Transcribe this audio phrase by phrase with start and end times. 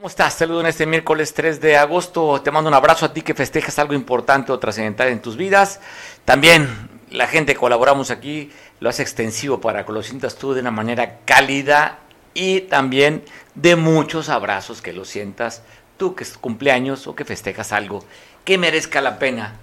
[0.00, 0.32] ¿Cómo estás?
[0.32, 2.40] Saludo en este miércoles 3 de agosto.
[2.40, 5.78] Te mando un abrazo a ti que festejas algo importante o trascendental en tus vidas.
[6.24, 10.62] También la gente que colaboramos aquí lo hace extensivo para que lo sientas tú de
[10.62, 11.98] una manera cálida
[12.32, 13.22] y también
[13.54, 15.64] de muchos abrazos que lo sientas
[15.98, 18.02] tú que es cumpleaños o que festejas algo
[18.42, 19.56] que merezca la pena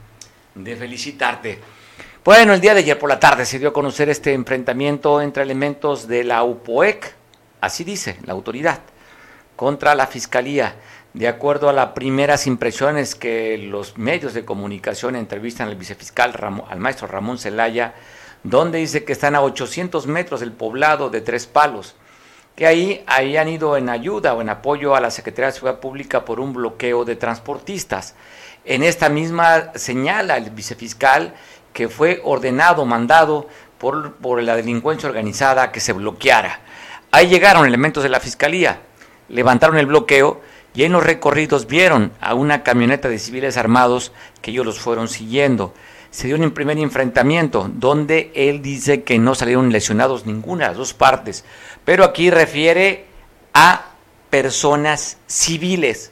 [0.54, 1.60] de felicitarte.
[2.24, 5.42] Bueno, el día de ayer por la tarde se dio a conocer este enfrentamiento entre
[5.42, 7.16] elementos de la UPOEC,
[7.60, 8.82] así dice la autoridad,
[9.58, 10.76] contra la Fiscalía.
[11.14, 16.34] De acuerdo a las primeras impresiones que los medios de comunicación entrevistan al vicefiscal,
[16.70, 17.96] al maestro Ramón Zelaya,
[18.44, 21.96] donde dice que están a 800 metros del poblado de Tres Palos,
[22.56, 25.80] que ahí, ahí han ido en ayuda o en apoyo a la Secretaría de Seguridad
[25.80, 28.16] Pública por un bloqueo de transportistas.
[28.64, 31.34] En esta misma señala el vicefiscal
[31.74, 33.48] que fue ordenado, mandado
[33.80, 36.60] por, por la delincuencia organizada que se bloqueara.
[37.12, 38.82] Ahí llegaron elementos de la Fiscalía,
[39.30, 40.42] levantaron el bloqueo
[40.74, 44.12] y en los recorridos vieron a una camioneta de civiles armados
[44.42, 45.74] que ellos los fueron siguiendo.
[46.12, 50.94] Se dio un primer enfrentamiento donde él dice que no salieron lesionados ninguna las dos
[50.94, 51.44] partes,
[51.84, 53.06] pero aquí refiere
[53.54, 53.88] a
[54.30, 56.12] personas civiles.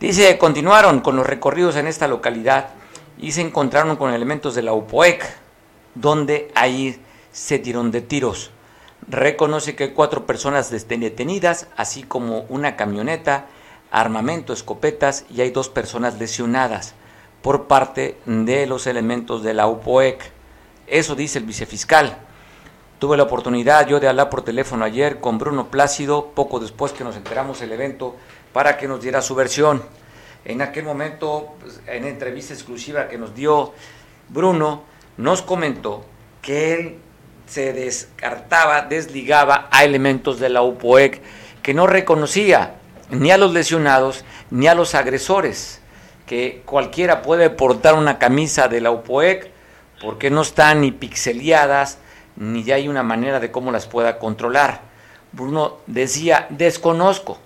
[0.00, 2.70] Dice, continuaron con los recorridos en esta localidad
[3.18, 5.24] y se encontraron con elementos de la UPOEC,
[5.94, 7.00] donde ahí
[7.32, 8.52] se dieron de tiros
[9.08, 13.46] reconoce que hay cuatro personas detenidas, así como una camioneta,
[13.90, 16.94] armamento, escopetas y hay dos personas lesionadas
[17.42, 20.30] por parte de los elementos de la UPOEC.
[20.86, 22.18] Eso dice el vicefiscal.
[22.98, 27.04] Tuve la oportunidad yo de hablar por teléfono ayer con Bruno Plácido, poco después que
[27.04, 28.16] nos enteramos el evento,
[28.52, 29.82] para que nos diera su versión.
[30.44, 33.72] En aquel momento, pues, en entrevista exclusiva que nos dio
[34.28, 34.82] Bruno,
[35.16, 36.04] nos comentó
[36.42, 36.98] que él
[37.48, 41.22] se descartaba, desligaba a elementos de la UPOEC
[41.62, 42.74] que no reconocía
[43.10, 45.80] ni a los lesionados ni a los agresores,
[46.26, 49.50] que cualquiera puede portar una camisa de la UPOEC
[50.00, 51.98] porque no están ni pixeleadas,
[52.36, 54.82] ni ya hay una manera de cómo las pueda controlar.
[55.32, 57.38] Bruno decía, desconozco,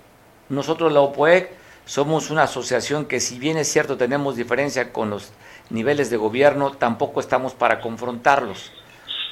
[0.49, 1.49] nosotros la UPOEC
[1.85, 5.31] somos una asociación que si bien es cierto tenemos diferencia con los
[5.69, 8.71] niveles de gobierno, tampoco estamos para confrontarlos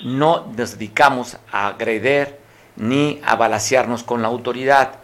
[0.04, 2.40] no nos dedicamos a agreder
[2.76, 5.00] ni a balasearnos con la autoridad.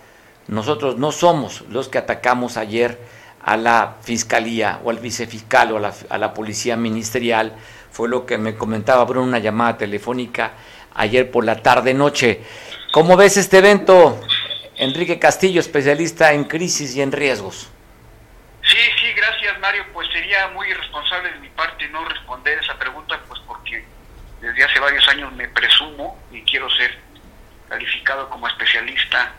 [0.47, 2.97] Nosotros no somos los que atacamos ayer
[3.43, 7.53] a la fiscalía o al vicefiscal o a la, policía ministerial.
[7.91, 10.53] Fue lo que me comentaba Bruno una llamada telefónica
[10.95, 12.41] ayer por la tarde-noche.
[12.91, 14.19] ¿Cómo ves este evento,
[14.75, 17.69] Enrique Castillo, especialista en crisis y en riesgos?
[18.63, 19.85] Sí, sí, gracias Mario.
[19.93, 23.19] Pues sería muy irresponsable de mi parte no responder esa pregunta,
[24.41, 26.97] desde hace varios años me presumo y quiero ser
[27.69, 29.33] calificado como especialista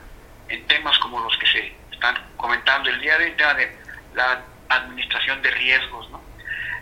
[0.49, 3.77] en temas como los que se están comentando el día de hoy, tema de
[4.15, 6.11] la administración de riesgos.
[6.11, 6.21] ¿no?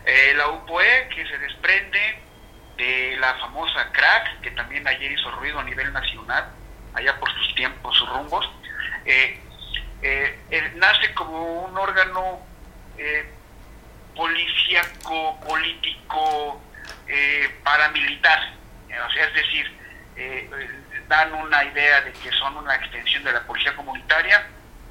[0.05, 2.19] Eh, la UPOE que se desprende
[2.77, 6.49] de la famosa CRAC, que también ayer hizo ruido a nivel nacional,
[6.95, 8.49] allá por sus tiempos, sus rumbos,
[9.05, 9.41] eh,
[10.03, 12.41] eh, nace como un órgano
[14.15, 16.63] policíaco, político,
[17.09, 18.55] eh, paramilitar,
[18.89, 19.79] es decir,
[20.17, 20.51] eh,
[21.09, 24.47] dan una idea de que son una extensión de la policía comunitaria.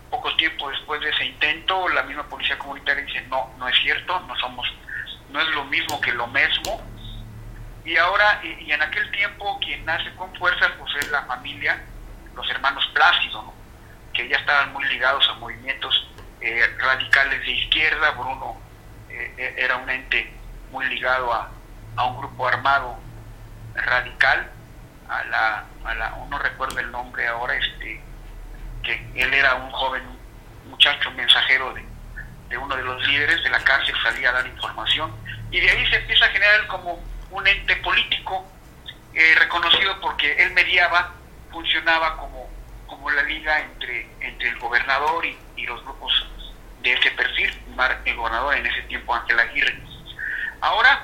[0.09, 4.19] Poco tiempo después de ese intento, la misma policía comunitaria dice no, no es cierto,
[4.21, 4.71] no somos,
[5.29, 6.81] no es lo mismo que lo mismo.
[7.83, 11.83] Y ahora, y, en aquel tiempo, quien nace con fuerza, pues es la familia,
[12.33, 13.53] los hermanos Plácido,
[14.13, 16.07] que ya estaban muy ligados a movimientos
[16.39, 18.11] eh, radicales de izquierda.
[18.11, 18.61] Bruno
[19.37, 20.29] era un ente
[20.71, 21.49] muy ligado a,
[21.95, 22.97] a un grupo armado
[23.75, 24.49] radical,
[25.09, 28.01] a la, a la no recuerdo el nombre ahora, este,
[28.83, 30.03] que él era un joven
[30.69, 31.85] muchacho mensajero de,
[32.49, 35.11] de uno de los líderes de la cárcel, salía a dar información,
[35.51, 36.99] y de ahí se empieza a generar como
[37.31, 38.45] un ente político
[39.13, 41.13] eh, reconocido porque él mediaba,
[41.51, 42.49] funcionaba como,
[42.87, 46.27] como la liga entre, entre el gobernador y, y los grupos
[46.81, 47.61] de ese perfil,
[48.05, 49.81] el gobernador en ese tiempo Ángel Aguirre.
[50.61, 51.03] Ahora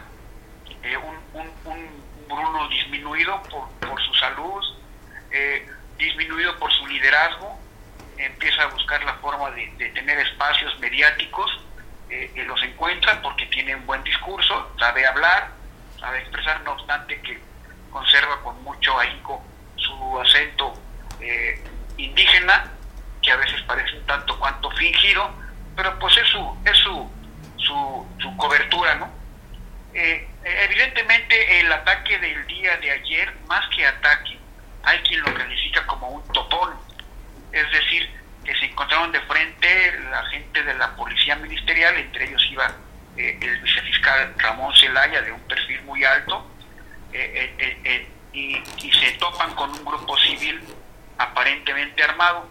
[0.84, 4.64] eh, un, un, Bruno disminuido por, por su salud,
[5.32, 5.68] eh,
[5.98, 7.60] disminuido por su liderazgo,
[8.18, 11.52] empieza a buscar la forma de, tener espacios mediáticos,
[12.10, 15.52] eh, los encuentra porque tiene un buen discurso, sabe hablar,
[16.00, 17.42] sabe expresar, no obstante que
[17.92, 19.44] conserva con mucho ahínco
[19.76, 20.74] su acento
[21.98, 22.72] indígena,
[23.22, 25.32] que a veces parece un tanto cuanto fingido,
[25.76, 27.10] pero pues es su, es su,
[27.58, 29.21] su, cobertura, ¿no?
[29.94, 34.38] Eh, evidentemente el ataque del día de ayer, más que ataque,
[34.84, 36.74] hay quien lo califica como un topón,
[37.52, 38.10] es decir,
[38.46, 42.72] que se encontraron de frente la gente de la policía ministerial, entre ellos iba
[43.18, 46.48] eh, el vicefiscal Ramón Zelaya, de un perfil muy alto,
[47.12, 50.62] eh, y, y, se topan con un grupo civil
[51.18, 52.48] aparentemente armado.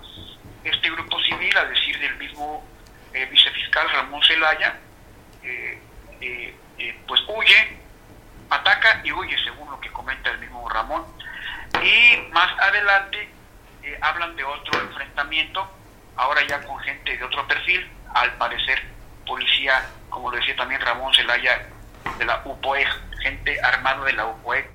[0.62, 2.62] Este grupo civil, a decir del mismo
[3.30, 4.20] vicefiscal Ramón
[6.80, 7.78] Zelaya, pues huye,
[8.48, 11.04] ataca y huye, según lo que comenta el mismo Ramón.
[11.82, 13.28] Y más adelante
[13.82, 15.68] eh, hablan de otro enfrentamiento,
[16.16, 18.82] ahora ya con gente de otro perfil, al parecer
[19.26, 21.68] policía, como lo decía también Ramón Zelaya,
[22.18, 22.86] de la UPOE,
[23.22, 24.68] gente armada de la UPOE.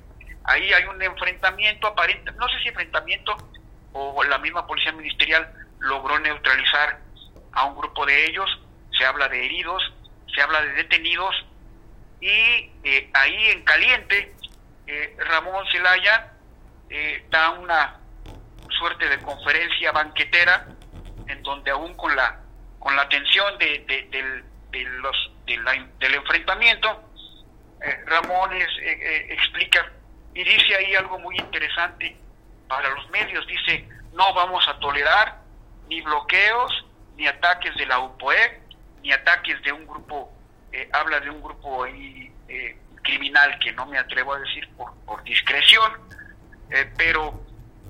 [0.44, 3.36] Ahí hay un enfrentamiento aparente, no sé si enfrentamiento
[3.92, 5.50] o la misma policía ministerial
[5.80, 7.00] logró neutralizar
[7.52, 8.48] a un grupo de ellos,
[8.96, 9.82] se habla de heridos,
[10.34, 11.34] se habla de detenidos
[12.20, 14.34] y eh, ahí en caliente
[14.86, 16.32] eh, Ramón Zelaya
[16.88, 18.00] eh, da una
[18.70, 20.66] suerte de conferencia banquetera
[21.28, 22.40] en donde aún con la
[22.78, 27.02] con la tensión de, de, los del enfrentamiento
[28.06, 29.90] Ramón explica
[30.34, 32.16] y dice ahí algo muy interesante
[32.68, 33.46] para los medios.
[33.46, 35.40] Dice no vamos a tolerar
[35.88, 36.84] ni bloqueos
[37.16, 38.60] ni ataques de la UPOE
[39.02, 40.35] ni ataques de un grupo
[40.76, 45.22] eh, habla de un grupo ahí, eh, criminal que no me atrevo a decir por,
[45.24, 45.90] discreción,
[46.70, 47.40] eh, pero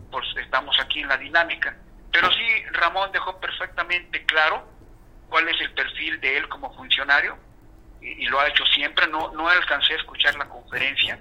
[0.09, 1.77] pues estamos aquí en la dinámica.
[2.12, 4.65] Pero sí, Ramón dejó perfectamente claro
[5.29, 7.37] cuál es el perfil de él como funcionario
[8.00, 9.09] y, lo ha hecho siempre.
[9.09, 11.19] No, no alcancé a escuchar la conferencia,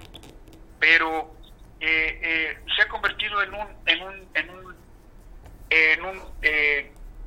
[0.79, 1.35] pero
[1.79, 4.75] se ha convertido en un, en un, en un,
[5.71, 6.21] en un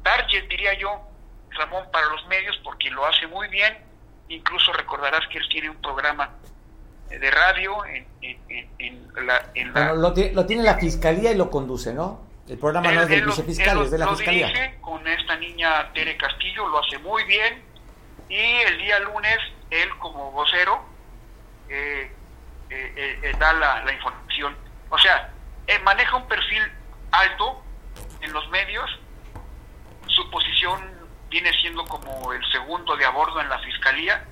[0.04, 1.02] target, diría yo,
[1.50, 3.87] Ramón, para los medios porque lo hace muy bien
[4.28, 6.30] Incluso recordarás que él tiene un programa
[7.08, 8.06] de radio en,
[9.74, 9.94] la...
[9.94, 12.28] lo, tiene la fiscalía y lo conduce, ¿no?
[12.48, 14.46] El programa no es del vicefiscal, es de la lo fiscalía.
[14.46, 17.62] Dirige con esta niña Tere Castillo, lo hace muy bien.
[18.28, 19.38] Y el día lunes,
[19.70, 20.82] él como vocero
[21.68, 22.10] eh,
[22.70, 24.56] eh, eh, da la, la, información.
[24.90, 25.30] O sea,
[25.84, 26.62] maneja un perfil
[27.10, 27.62] alto
[28.20, 28.98] en los medios.
[30.06, 30.97] Su posición
[31.28, 34.24] viene siendo como el segundo de a bordo en la fiscalía.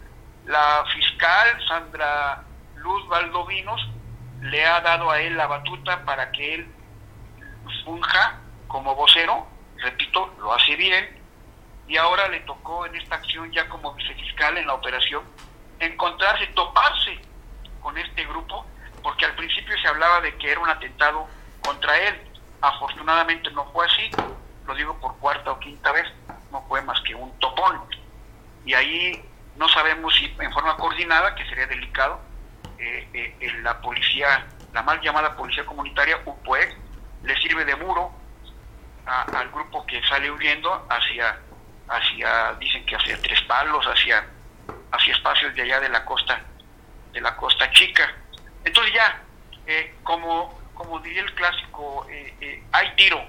[0.47, 2.43] La fiscal Sandra
[2.77, 3.89] Luz Valdovinos
[4.43, 6.69] le ha dado a él la batuta para que él
[7.85, 9.47] funja como vocero,
[9.79, 11.23] repito, lo hace bien,
[11.89, 15.25] y ahora le tocó en esta acción ya como vicefiscal en la operación
[15.79, 17.21] encontrarse, toparse
[17.81, 18.67] con este grupo,
[19.03, 21.29] porque al principio se hablaba de que era un atentado
[21.61, 22.21] contra él.
[22.61, 24.11] Afortunadamente no fue así,
[24.67, 26.07] lo digo por cuarta o quinta vez,
[26.51, 27.81] no fue más que un topón.
[28.65, 29.25] Y ahí
[29.57, 32.21] no sabemos si en forma coordinada, que sería delicado,
[32.79, 33.09] eh,
[33.41, 36.77] eh, la policía, la mal llamada policía comunitaria, UPOE,
[37.23, 38.13] le sirve de muro
[39.07, 41.39] al grupo que sale huyendo hacia,
[41.89, 44.27] hacia, dicen que hacia Tres Palos, hacia,
[44.91, 46.41] hacia espacios de allá de la costa,
[47.13, 48.13] de la costa chica.
[48.65, 49.23] Entonces ya,
[49.67, 52.07] eh, como, como diría el clásico,
[52.73, 53.25] hay tiro,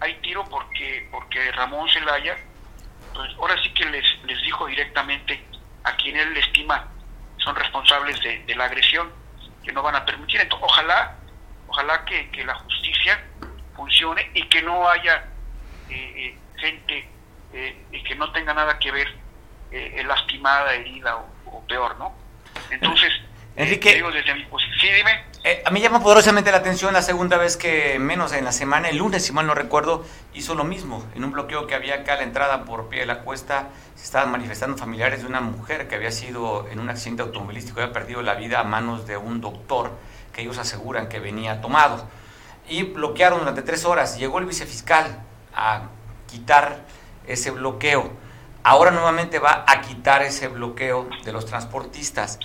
[0.00, 2.36] hay tiro porque, porque Ramón Zelaya,
[3.14, 5.42] pues ahora sí que les, les dijo directamente
[5.84, 6.88] a quien él estima
[7.38, 9.12] son responsables de, la agresión,
[9.62, 10.40] que no van a permitir.
[10.40, 11.16] Entonces, ojalá,
[11.68, 13.22] ojalá que, la justicia
[13.76, 15.24] funcione y que no haya
[15.90, 17.08] eh, eh, gente
[17.52, 19.24] eh, que no tenga nada que ver
[20.06, 22.14] lastimada, herida o, peor, ¿no?
[22.70, 23.10] Entonces,
[23.56, 25.24] Enrique, digo desde mi posición, sí, dime.
[25.46, 28.88] Eh, a mí llama poderosamente la atención la segunda vez que, menos en la semana,
[28.88, 31.04] el lunes, si mal no recuerdo, hizo lo mismo.
[31.14, 34.04] En un bloqueo que había acá a la entrada por pie de la cuesta, se
[34.04, 38.22] estaban manifestando familiares de una mujer que había sido en un accidente automovilístico, había perdido
[38.22, 39.90] la vida a manos de un doctor
[40.32, 42.06] que ellos aseguran que venía tomado.
[42.66, 44.16] Y bloquearon durante tres horas.
[44.16, 45.24] Llegó el vicefiscal
[45.54, 45.88] a
[46.26, 46.86] quitar
[47.26, 48.10] ese bloqueo.
[48.62, 52.38] Ahora nuevamente va a quitar ese bloqueo de los transportistas.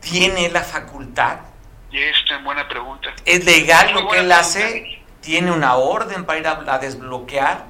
[0.00, 1.52] ¿Tiene la facultad
[1.94, 3.14] y es buena pregunta.
[3.24, 5.00] ¿Es legal lo que él hace?
[5.20, 7.66] ¿Tiene una orden para ir a, desbloquear?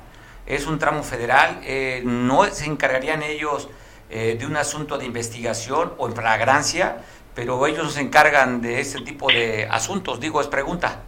[0.46, 1.60] ¿Es un tramo federal?
[1.62, 3.68] Eh, ¿No se encargarían ellos
[4.08, 7.04] eh, de un asunto de investigación o en flagrancia?
[7.34, 11.02] Pero ellos se encargan de ese tipo de asuntos, digo, es pregunta.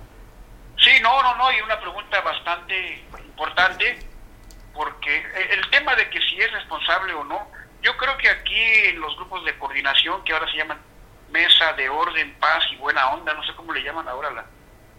[0.76, 3.98] Sí, no, no, no, y una pregunta bastante importante.
[4.74, 7.48] porque el tema de que si es responsable o no,
[7.80, 10.78] yo creo que aquí en los grupos de coordinación, que ahora se llaman
[11.30, 14.44] Mesa de Orden, Paz y Buena Onda, no sé cómo le llaman ahora la,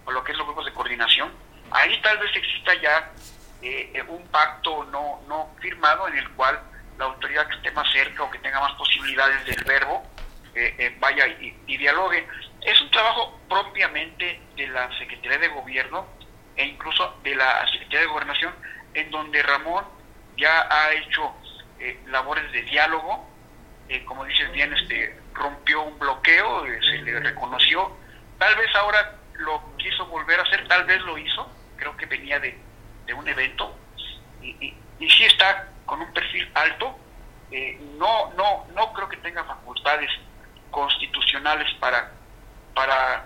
[0.05, 1.31] o lo que es los grupos de coordinación,
[1.71, 3.11] ahí tal vez exista ya
[3.61, 6.61] eh, un pacto no, no firmado en el cual
[6.97, 10.03] la autoridad que esté más cerca o que tenga más posibilidades del verbo
[10.57, 12.27] eh, eh, vaya y, y, dialogue.
[12.61, 16.07] Es un trabajo propiamente de la Secretaría de Gobierno
[16.55, 18.55] e incluso de la Secretaría de Gobernación,
[18.95, 19.85] en donde Ramón
[20.35, 21.31] ya ha hecho
[21.79, 23.29] eh, labores de diálogo,
[24.05, 27.95] como dices bien, este rompió un bloqueo, se le reconoció,
[28.37, 32.39] tal vez ahora lo quiso volver a hacer, tal vez lo hizo, creo que venía
[32.39, 32.57] de,
[33.05, 33.75] de un evento,
[34.41, 36.97] y, y, y sí está con un perfil alto,
[37.51, 40.09] eh, no, no, no creo que tenga facultades
[40.69, 42.11] constitucionales para,
[42.73, 43.25] para,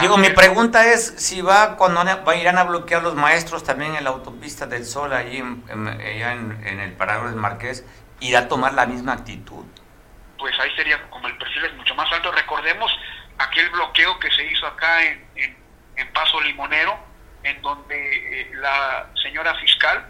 [0.00, 4.04] Digo, mi pregunta es si va cuando va, irán a bloquear los maestros también en
[4.04, 7.84] la autopista del Sol, ahí en, en, en, el Parador del Marqués,
[8.20, 9.64] irá a tomar la misma actitud.
[10.38, 12.30] Pues ahí sería como el perfil es mucho más alto.
[12.32, 12.90] Recordemos
[13.38, 15.26] aquel bloqueo que se hizo acá en,
[15.96, 16.98] en Paso Limonero,
[17.42, 20.06] en donde eh, la señora fiscal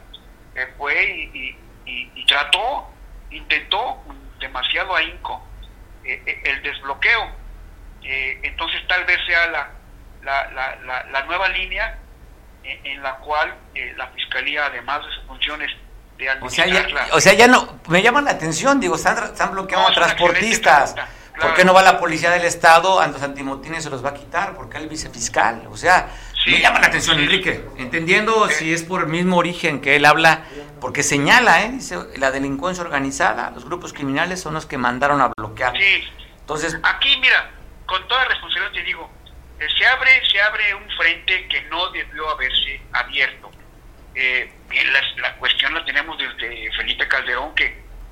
[0.55, 2.93] eh, fue y, trató,
[3.31, 4.03] intentó
[4.39, 5.43] demasiado ahínco
[6.05, 7.37] eh, eh, el desbloqueo.
[8.03, 9.71] Entonces tal vez sea la,
[10.23, 11.99] la, la, la, nueva línea
[12.63, 13.55] en, la cual
[13.97, 15.71] la Fiscalía, además de sus funciones
[16.19, 19.53] de o sea, ya, o sea, ya no, me llama la atención, digo, están, están
[19.53, 20.95] bloqueando a transportistas.
[21.41, 24.15] ¿Por qué no va la policía del Estado, a los antimotines se los va a
[24.15, 24.57] quitar?
[24.57, 25.69] ¿Por qué el vicefiscal?
[25.71, 26.11] O sea,
[26.47, 30.45] me llama la atención, Enrique, entendiendo si es por el mismo origen que él habla,
[30.81, 31.71] porque señala, ¿eh?
[31.71, 35.77] dice, la delincuencia organizada, los grupos criminales son los que mandaron a bloquear.
[35.77, 36.05] Sí.
[36.41, 37.51] Entonces, aquí, mira,
[37.87, 39.09] con toda responsabilidad te digo,
[39.61, 43.51] eh, se abre se abre un frente que no debió haberse abierto.
[44.15, 44.53] Eh,
[44.93, 47.67] la, la, cuestión la tenemos desde Felipe Calderón, que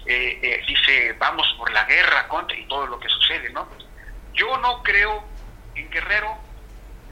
[0.07, 3.69] eh, eh, dice vamos por la guerra contra y todo lo que sucede, ¿no?
[4.35, 5.25] Yo no creo
[5.75, 6.39] en Guerrero,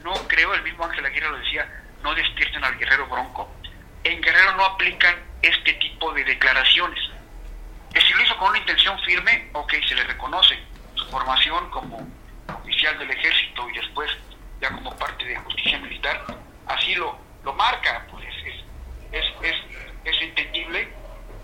[0.03, 1.67] no creo, el mismo Ángel Aguirre lo decía,
[2.03, 3.51] no despierten al guerrero bronco.
[4.03, 6.99] En Guerrero no aplican este tipo de declaraciones.
[7.93, 10.57] Que si lo hizo con una intención firme, ok, se le reconoce
[10.93, 12.07] su formación como
[12.61, 14.11] oficial del ejército y después
[14.61, 16.23] ya como parte de justicia militar,
[16.67, 18.25] así lo, lo marca, pues
[19.15, 19.55] es, es,
[20.03, 20.87] es, es entendible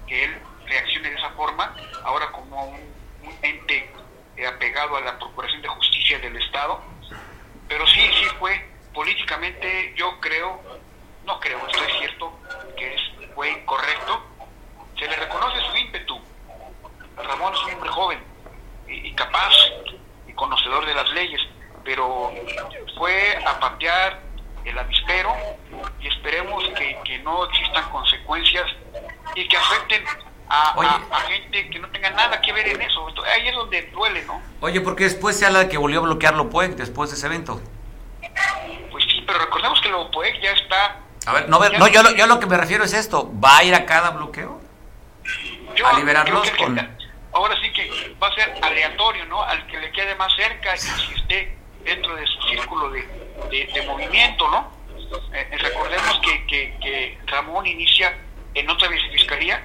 [0.07, 0.37] que él
[0.67, 1.73] reaccione de esa forma,
[2.03, 2.91] ahora como un,
[3.41, 3.89] ente
[4.35, 6.81] eh, apegado a la Procuración de Justicia del Estado.
[7.67, 10.61] Pero sí, sí fue políticamente, yo creo,
[11.25, 12.37] no creo, estoy cierto,
[12.77, 13.01] que es,
[13.33, 14.23] fue incorrecto.
[14.97, 16.19] Se le reconoce su ímpetu.
[17.17, 18.23] Ramón es un hombre joven
[18.87, 19.53] y, capaz
[20.27, 21.41] y conocedor de las leyes,
[21.83, 22.33] pero
[22.97, 24.30] fue a patear
[24.65, 25.33] el avispero
[25.99, 28.65] y esperemos que, que no existan consecuencias
[29.35, 30.03] y que afecten
[30.51, 33.07] a, gente que no tenga nada que ver en eso.
[33.33, 34.41] ahí es donde duele, ¿no?
[34.59, 37.61] Oye, porque después se habla de que volvió a bloquear Lopoec después de ese evento.
[38.91, 40.99] Pues sí, pero recordemos que Lopoec ya está...
[41.25, 43.75] A ver, no, no yo, yo lo que me refiero es esto, ¿va a ir
[43.75, 44.59] a cada bloqueo?
[45.85, 46.77] a liberarlos con...
[47.31, 49.41] ahora sí que va a ser aleatorio, ¿no?
[49.41, 53.01] Al que le quede más cerca y si esté dentro de su círculo de,
[53.49, 54.71] de, movimiento, ¿no?
[55.33, 58.17] Eh, eh, recordemos que, que, que Ramón inicia
[58.53, 59.63] en otra vicefiscalía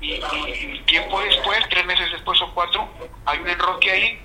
[0.00, 2.88] y, tiempo después, tres meses después o cuatro,
[3.24, 4.20] hay un enroque ahí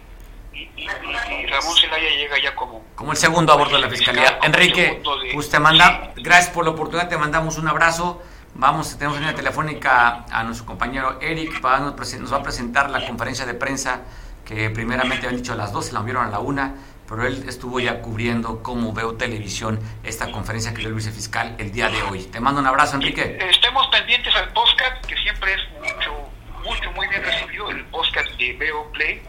[0.54, 2.84] y, Ramón Zelaya llega ya como...
[2.96, 4.40] Como el segundo a bordo de la Fiscalía.
[4.44, 5.02] Enrique,
[5.36, 8.22] usted manda, gracias por la oportunidad, te mandamos un abrazo.
[8.56, 13.06] Vamos, tenemos en la telefónica a nuestro compañero Eric, para nos, va a presentar la
[13.06, 14.02] conferencia de prensa
[14.44, 16.76] que primeramente habían dicho a las 12, la vieron a la una
[17.10, 21.72] pero él estuvo ya cubriendo cómo veo televisión esta conferencia que dio el vicefiscal el
[21.72, 22.26] día de hoy.
[22.26, 23.40] Te mando un abrazo, Enrique.
[23.50, 26.30] Estemos pendientes al podcast, que siempre es mucho,
[26.64, 29.24] mucho, muy bien recibido, el podcast de Veo Play,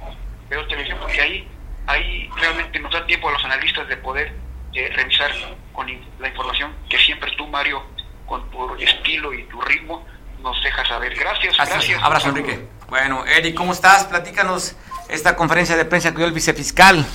[0.50, 1.48] Veo Televisión, porque ahí,
[1.86, 4.34] ahí realmente nos da tiempo a los analistas de poder
[4.74, 5.32] eh, revisar
[5.72, 5.86] con
[6.18, 7.82] la información que siempre tú, Mario,
[8.26, 10.06] con tu estilo y tu ritmo,
[10.42, 11.14] nos dejas saber.
[11.14, 12.02] Gracias, gracias.
[12.02, 12.68] Abrazo, Enrique.
[12.90, 14.04] Bueno, Eric, ¿cómo estás?
[14.04, 14.76] Platícanos
[15.08, 17.06] esta conferencia de prensa que dio el vicefiscal.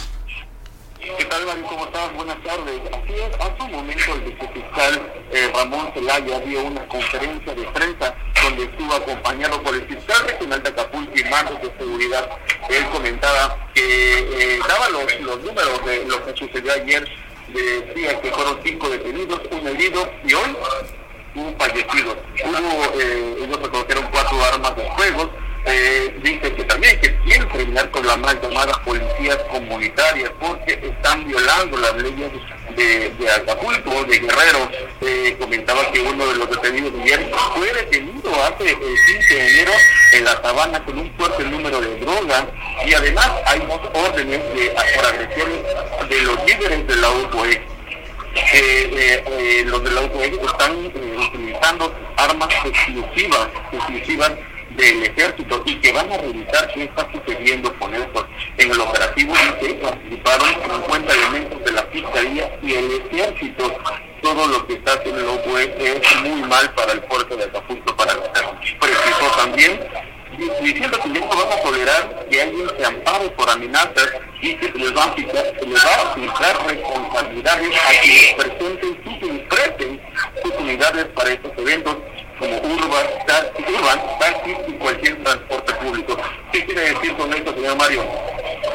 [1.46, 1.70] ¿Qué tal, Mario?
[1.70, 2.14] ¿Cómo estás?
[2.16, 2.82] Buenas tardes.
[2.92, 8.16] Así es, hace un momento el vicefiscal eh, Ramón Zelaya dio una conferencia de prensa
[8.42, 12.30] donde estuvo acompañado por el fiscal regional de Acapulco y mandos de seguridad.
[12.68, 17.08] Él comentaba que eh, daba los, los números de lo que sucedió ayer.
[17.50, 20.58] Decía que fueron cinco detenidos, un herido y hoy
[21.36, 22.18] un fallecido.
[22.44, 25.30] Hubo, eh, ellos reconocieron cuatro armas de fuego
[25.68, 31.28] eh, dice que también que quieren terminar con las más llamadas policías comunitarias porque están
[31.28, 32.32] violando las leyes
[32.76, 34.70] de, de Acapulco, de Guerrero.
[35.02, 39.72] eh, comentaba que uno de los detenidos ayer fue detenido hace el 15 de enero
[40.14, 42.46] en la sabana con un fuerte número de drogas
[42.86, 45.60] y además hay dos órdenes de, por agresiones
[46.10, 47.62] de los líderes de la UPOE.
[48.54, 54.32] Eh, eh, los de la UPOE están utilizando armas exclusivas, exclusivas
[54.76, 58.28] del ejército y que van a revisar qué está sucediendo con eso.
[58.58, 63.78] En el operativo dice participaron 50 elementos de la fiscalía y el ejército.
[64.22, 68.14] Todo lo que está haciendo pues, es muy mal para el puerto de Acapulco, para
[68.14, 68.20] el
[68.80, 69.80] Precisó también
[70.62, 74.10] diciendo que no van a tolerar que alguien se ampare por amenazas
[74.42, 78.34] y que se les va a aplicar, se les va a aplicar responsabilidades a quienes
[78.34, 81.98] presenten y sus unidades para estos eventos
[82.40, 86.18] como urban, taxi, urban, taxi y cualquier transporte público.
[86.52, 88.04] ¿Qué quiere decir con esto, señor Mario?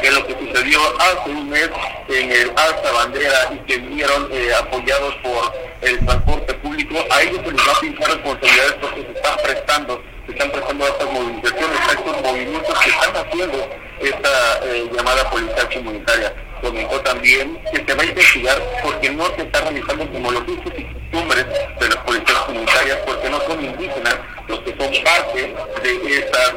[0.01, 1.71] Que lo que sucedió hace un mes
[2.09, 5.53] en el Alta Bandera y que vinieron eh, apoyados por
[5.83, 10.03] el transporte público, a ellos se les va a pintar responsabilidades porque se están prestando,
[10.27, 13.69] se están prestando a estas movilizaciones, a estos movimientos que están haciendo
[14.01, 16.35] esta eh, llamada policía comunitaria.
[16.61, 20.73] Comentó también que se va a investigar porque no se está realizando como los usos
[20.77, 21.47] y costumbres
[21.81, 26.55] de las policías comunitarias, porque no son indígenas los que son parte de esta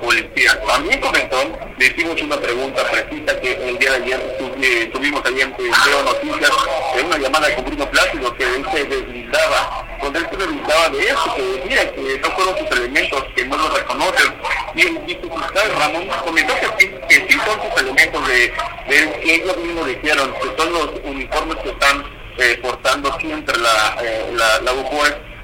[0.00, 0.60] policía.
[0.66, 1.36] También comentó,
[1.78, 6.02] le hicimos una pregunta precisa que el día de ayer eh, tuvimos ayer en Veo
[6.04, 6.50] Noticias,
[6.96, 9.79] en una llamada con Bruno Plácido, que él se deslindaba,
[10.18, 14.34] se deslindaba de eso, que decía que no fueron sus elementos, que no lo reconocen.
[14.74, 18.52] Y el fiscal Ramón comentó que sí, que sí son sus elementos de,
[18.88, 22.04] de que ellos mismos dijeron, que son los uniformes que están
[22.38, 24.72] eh, portando siempre la, eh, la, la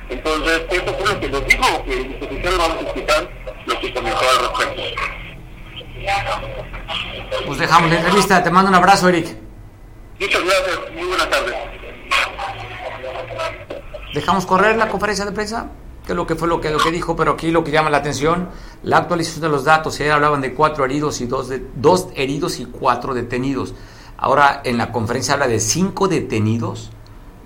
[0.09, 3.29] Entonces, eso fue lo que nos dijo, que el vamos a escuchar
[3.67, 4.83] lo que comentó al respecto.
[7.47, 9.37] Pues dejamos la entrevista, te mando un abrazo, Eric.
[10.19, 11.55] Muchas gracias, muy buenas tardes.
[14.17, 15.67] Dejamos correr la conferencia de prensa,
[16.07, 17.91] que es lo que fue lo que, lo que dijo, pero aquí lo que llama
[17.91, 18.49] la atención,
[18.83, 22.59] la actualización de los datos, ayer hablaban de cuatro heridos y dos, de, dos heridos
[22.59, 23.75] y cuatro detenidos.
[24.17, 26.93] Ahora en la conferencia habla de cinco detenidos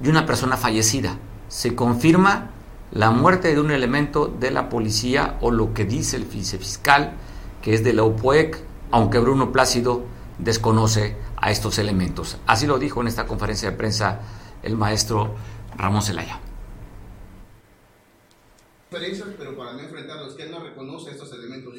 [0.01, 1.19] y una persona fallecida.
[1.49, 2.53] Se confirma
[2.93, 7.15] la muerte de un elemento de la policía o lo que dice el vicefiscal,
[7.63, 10.05] que es de la UPOEC, aunque Bruno Plácido
[10.39, 12.39] desconoce a estos elementos.
[12.47, 14.21] Así lo dijo en esta conferencia de prensa
[14.63, 15.35] el maestro
[15.77, 16.39] Ramón Zelaya
[18.91, 21.75] pero para no enfrentarlos, que él no reconoce estos elementos.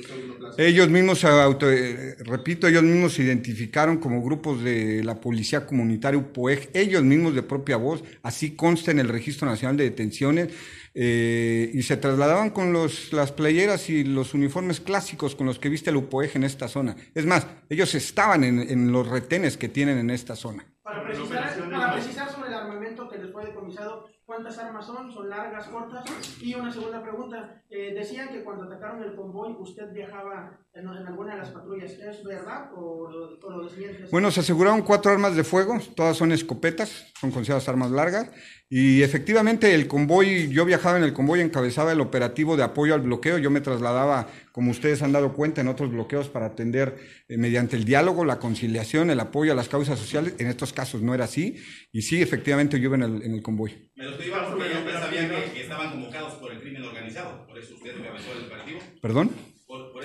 [0.58, 6.20] Ellos mismos, auto, eh, repito, ellos mismos se identificaron como grupos de la Policía Comunitaria
[6.20, 10.54] UPOEG, ellos mismos de propia voz, así consta en el Registro Nacional de Detenciones,
[10.94, 15.70] eh, y se trasladaban con los, las playeras y los uniformes clásicos con los que
[15.70, 16.96] viste el UPOEG en esta zona.
[17.16, 20.66] Es más, ellos estaban en, en los retenes que tienen en esta zona.
[20.84, 25.30] Para precisar, para precisar sobre el armamento que les fue decomisado, cuántas armas son, son
[25.30, 26.06] largas, cortas.
[26.42, 31.34] Y una segunda pregunta, eh, decían que cuando atacaron el convoy usted viajaba en, alguna
[31.34, 34.10] de las patrullas, ¿es verdad o, lo desmientes?
[34.10, 38.32] Bueno, se aseguraron cuatro armas de fuego, todas son escopetas, son consideradas armas largas.
[38.74, 43.02] Y efectivamente el convoy, yo viajaba en el convoy, encabezaba el operativo de apoyo al
[43.02, 47.36] bloqueo, yo me trasladaba, como ustedes han dado cuenta, en otros bloqueos para atender eh,
[47.36, 51.14] mediante el diálogo, la conciliación, el apoyo a las causas sociales, en estos casos no
[51.14, 51.58] era así,
[51.92, 53.92] y sí, efectivamente yo iba en el, en el convoy.
[53.94, 57.74] Me lo estoy porque ellos sabían que, estaban convocados por el crimen organizado, por eso
[57.74, 58.80] usted encabezó el operativo.
[59.02, 59.32] ¿Perdón?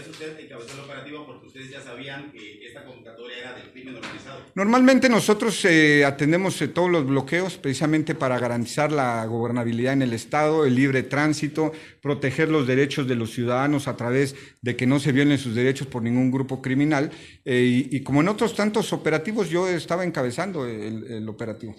[0.07, 3.97] Eso usted encabezó el operativo, porque ustedes ya sabían que esta convocatoria era del crimen
[3.97, 4.41] organizado.
[4.55, 10.13] Normalmente nosotros eh, atendemos eh, todos los bloqueos precisamente para garantizar la gobernabilidad en el
[10.13, 15.01] Estado, el libre tránsito, proteger los derechos de los ciudadanos a través de que no
[15.01, 17.11] se violen sus derechos por ningún grupo criminal.
[17.45, 21.75] Eh, y, como en otros tantos operativos, yo estaba encabezando el, el operativo.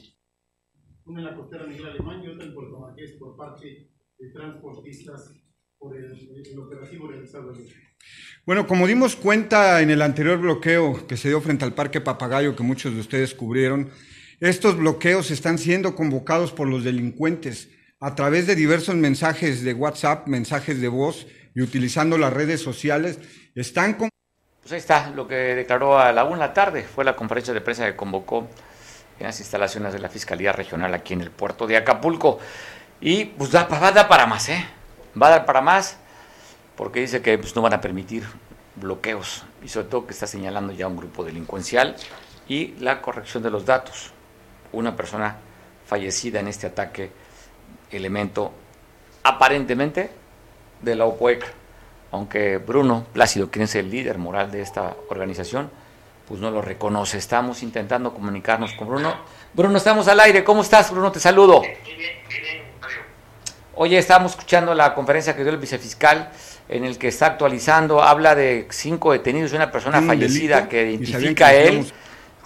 [1.05, 5.31] Una en la costera Miguel Alemán y otra en Puerto Marqués por parte de transportistas
[5.79, 7.53] por el, operativo realizado
[8.45, 12.55] Bueno, como dimos cuenta en el anterior bloqueo que se dio frente al Parque Papagayo,
[12.55, 13.91] que muchos de ustedes cubrieron,
[14.39, 20.27] estos bloqueos están siendo convocados por los delincuentes a través de diversos mensajes de WhatsApp,
[20.27, 23.19] mensajes de voz y utilizando las redes sociales.
[23.55, 24.09] Están con...
[24.61, 26.83] Pues ahí está lo que declaró a la una de la tarde.
[26.83, 28.47] Fue la conferencia de prensa que convocó
[29.19, 32.39] en las instalaciones de la Fiscalía Regional aquí en el puerto de Acapulco.
[33.01, 34.63] Y pues va a dar para más, ¿eh?
[35.19, 35.97] Va a dar para más
[36.75, 38.23] porque dice que pues, no van a permitir
[38.75, 41.95] bloqueos y sobre todo que está señalando ya un grupo delincuencial
[42.47, 44.11] y la corrección de los datos.
[44.71, 45.37] Una persona
[45.85, 47.11] fallecida en este ataque,
[47.91, 48.51] elemento
[49.23, 50.11] aparentemente
[50.81, 51.45] de la OPOEC,
[52.11, 55.69] aunque Bruno Plácido, quien es el líder moral de esta organización,
[56.27, 57.17] pues no lo reconoce.
[57.17, 59.15] Estamos intentando comunicarnos con Bruno.
[59.53, 60.43] Bruno, estamos al aire.
[60.43, 61.11] ¿Cómo estás, Bruno?
[61.11, 61.61] Te saludo.
[61.61, 61.77] Bien,
[63.79, 66.31] Oye, estábamos escuchando la conferencia que dio el vicefiscal
[66.67, 71.47] en el que está actualizando, habla de cinco detenidos y una persona fallecida que identifica
[71.47, 71.85] a él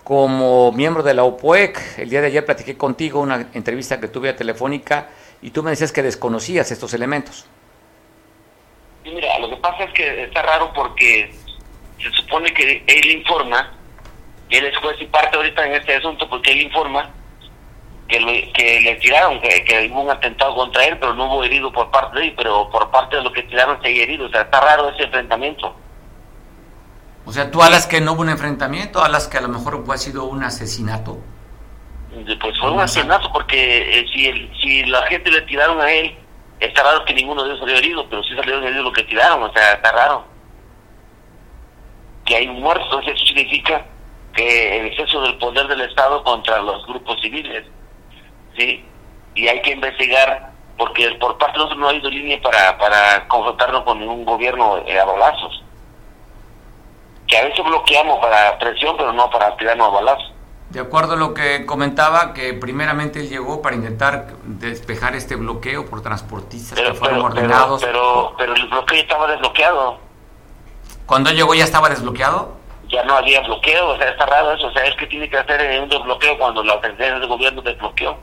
[0.03, 1.99] como miembro de la OPOEC.
[1.99, 5.07] El día de ayer platiqué contigo una entrevista que tuve a telefónica
[5.41, 7.45] y tú me decías que desconocías estos elementos.
[9.05, 11.33] mira, lo que pasa es que está raro porque
[11.97, 13.71] se supone que él informa,
[14.49, 17.09] y él es juez y parte ahorita en este asunto porque él informa
[18.11, 21.89] que, que le tiraron, que, hubo un atentado contra él, pero no hubo herido por
[21.89, 24.25] parte de él, pero por parte de lo que tiraron se hay herido.
[24.25, 25.73] O sea, está raro ese enfrentamiento.
[27.25, 29.97] O sea, tú hablas que no hubo un enfrentamiento, hablas que a lo mejor fue
[29.97, 31.19] sido un asesinato.
[32.41, 36.13] Pues fue un asesinato porque eh, si, el, si la gente le tiraron a él,
[36.59, 39.43] está raro que ninguno de ellos salió herido, pero sí salieron heridos lo que tiraron,
[39.43, 40.25] o sea, está raro.
[42.25, 43.85] Que hay un muerto, entonces eso significa
[44.33, 47.65] que el exceso del poder del Estado contra los grupos civiles
[48.57, 48.85] ¿sí?
[49.35, 53.27] Y hay que investigar, porque por parte de nosotros no ha habido línea para, para
[53.27, 55.63] confrontarnos con ningún gobierno eh, a balazos.
[57.27, 60.33] Que a veces bloqueamos para presión, pero no para tirarnos a balazos.
[60.69, 65.85] De acuerdo a lo que comentaba, que primeramente él llegó para intentar despejar este bloqueo
[65.85, 67.81] por transportistas que fueron ordenados.
[67.83, 69.99] Pero, pero, el bloqueo estaba desbloqueado.
[71.05, 72.55] ¿Cuando él llegó ya estaba desbloqueado?
[72.87, 74.67] Ya no había bloqueo, o sea, está raro eso.
[74.67, 78.17] O sea, es que tiene que hacer un desbloqueo cuando la autoridad del gobierno desbloqueó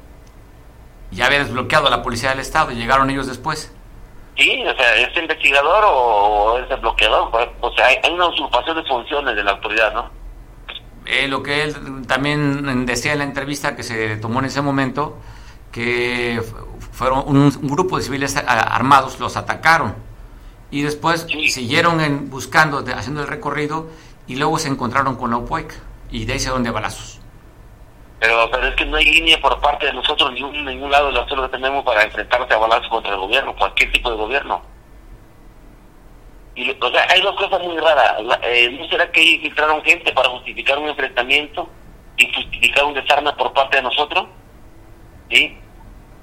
[1.11, 3.73] ya había desbloqueado la policía del Estado y llegaron ellos después.
[4.37, 7.31] Sí, o sea, ¿es investigador o es desbloqueador?
[7.31, 10.11] Pues, o sea, hay, una usurpación de funciones de la autoridad, ¿no?
[11.07, 15.19] Eh, lo que él también decía en la entrevista que se tomó en ese momento,
[15.73, 16.41] que
[16.93, 19.95] fueron un, grupo de civiles armados los atacaron
[20.71, 23.89] y después siguieron en, buscando, haciendo el recorrido
[24.27, 25.73] y luego se encontraron con la UPOIC
[26.11, 27.18] y de ahí se donde balazos.
[28.21, 31.07] Pero, pero es que no hay línea por parte de nosotros, ni un, ningún lado
[31.07, 34.63] de la que tenemos para enfrentarse a balazos contra el gobierno, cualquier tipo de gobierno.
[36.57, 38.17] Y, o sea, hay dos cosas muy raras.
[38.43, 41.69] Eh, ¿No será que infiltraron gente para justificar un enfrentamiento
[42.17, 44.27] y justificar un desarme por parte de nosotros?
[45.31, 45.57] ¿Sí?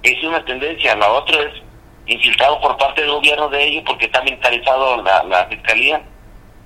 [0.04, 0.96] Es una tendencia.
[0.98, 1.62] La otra es
[2.08, 6.02] infiltrado por parte del gobierno de ellos porque está militarizado la, la fiscalía.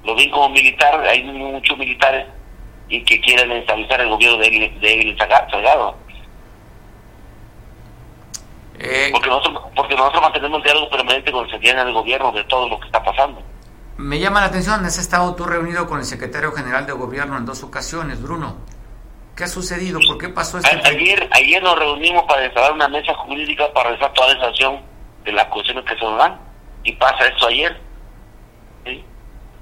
[0.04, 2.26] Lo ven como militar, hay muchos militares
[2.90, 5.96] y que quieren estabilizar el gobierno de, de Salgado.
[8.80, 12.44] Eh, porque, nosotros, porque nosotros mantenemos un diálogo permanente con el secretario del gobierno de
[12.46, 13.44] todo lo que está pasando.
[13.98, 17.46] Me llama la atención, has estado tú reunido con el secretario general de gobierno en
[17.46, 18.56] dos ocasiones, Bruno.
[19.36, 20.00] ¿Qué ha sucedido?
[20.08, 20.70] ¿Por qué pasó esto?
[20.86, 24.82] Ayer, ayer nos reunimos para instalar una mesa jurídica para realizar toda la sanción
[25.26, 26.40] de las cuestiones que se nos dan.
[26.84, 27.89] Y pasa esto ayer.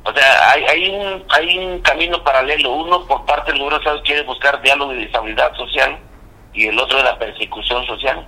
[0.07, 2.71] O sea, hay, hay, un, hay un camino paralelo.
[2.71, 5.97] Uno, por parte del gobierno Estado, quiere buscar diálogo y estabilidad social
[6.53, 8.25] y el otro de la persecución social.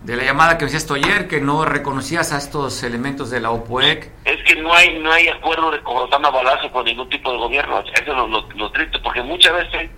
[0.00, 4.10] De la llamada que decías ayer, que no reconocías a estos elementos de la OPOEC.
[4.24, 7.38] Es que no hay no hay acuerdo de confrontar a balazo con ningún tipo de
[7.38, 7.78] gobierno.
[7.80, 9.88] Eso es lo, lo, triste, porque muchas veces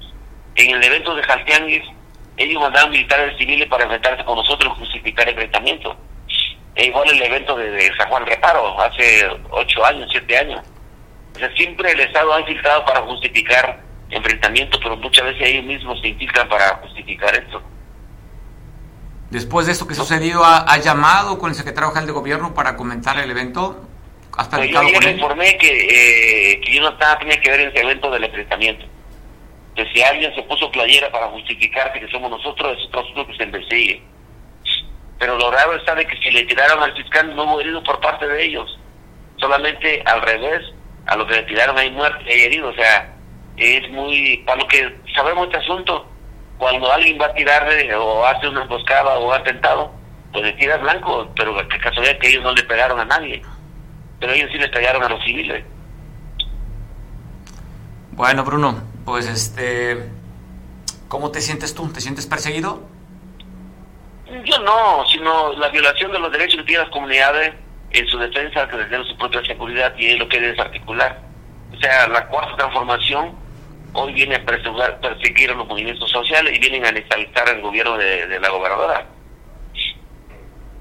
[0.54, 1.82] en el evento de Jaltianguis
[2.36, 5.96] ellos mandaron militares civiles para enfrentarse con nosotros y justificar el enfrentamiento.
[6.76, 10.60] E igual el evento de, San Juan Reparo, hace ocho años, siete años.
[11.34, 15.98] O sea, siempre el Estado ha infiltrado para justificar enfrentamientos, pero muchas veces ellos mismos
[16.02, 17.62] se infiltran para justificar esto.
[19.30, 23.18] Después de esto que sucedió, ¿ha, llamado con el secretario general de gobierno para comentar
[23.18, 23.82] el evento?
[24.36, 27.68] ¿Has pues yo le informé que, eh, que yo no estaba, tenía que ver en
[27.70, 28.84] ese evento del enfrentamiento.
[29.74, 33.36] Que si alguien se puso playera para justificar que somos nosotros, es otro asunto que
[33.36, 34.02] se investigue
[35.18, 38.00] pero lo raro está de que si le tiraron al fiscal no hubo herido por
[38.00, 38.78] parte de ellos,
[39.36, 40.62] solamente al revés,
[41.06, 43.14] a lo que le tiraron hay muerte, hay herido, o sea,
[43.56, 46.06] es muy, para lo que sabemos este asunto,
[46.58, 49.92] cuando alguien va a tirarle o hace una emboscada o un atentado,
[50.32, 53.42] pues le tira blanco, pero qué casualidad que ellos no le pegaron a nadie,
[54.20, 55.64] pero ellos sí le pegaron a los civiles.
[58.12, 60.10] Bueno, Bruno, pues este,
[61.08, 61.88] ¿cómo te sientes tú?
[61.92, 62.95] ¿Te sientes perseguido?
[64.44, 67.54] Yo no, sino la violación de los derechos que tienen las comunidades
[67.90, 71.20] en su defensa, que desde su propia seguridad y es lo que desarticular.
[71.72, 73.36] O sea, la cuarta transformación
[73.92, 78.38] hoy viene a perseguir a los movimientos sociales y vienen a neutralizar el gobierno de,
[78.40, 79.06] la gobernadora.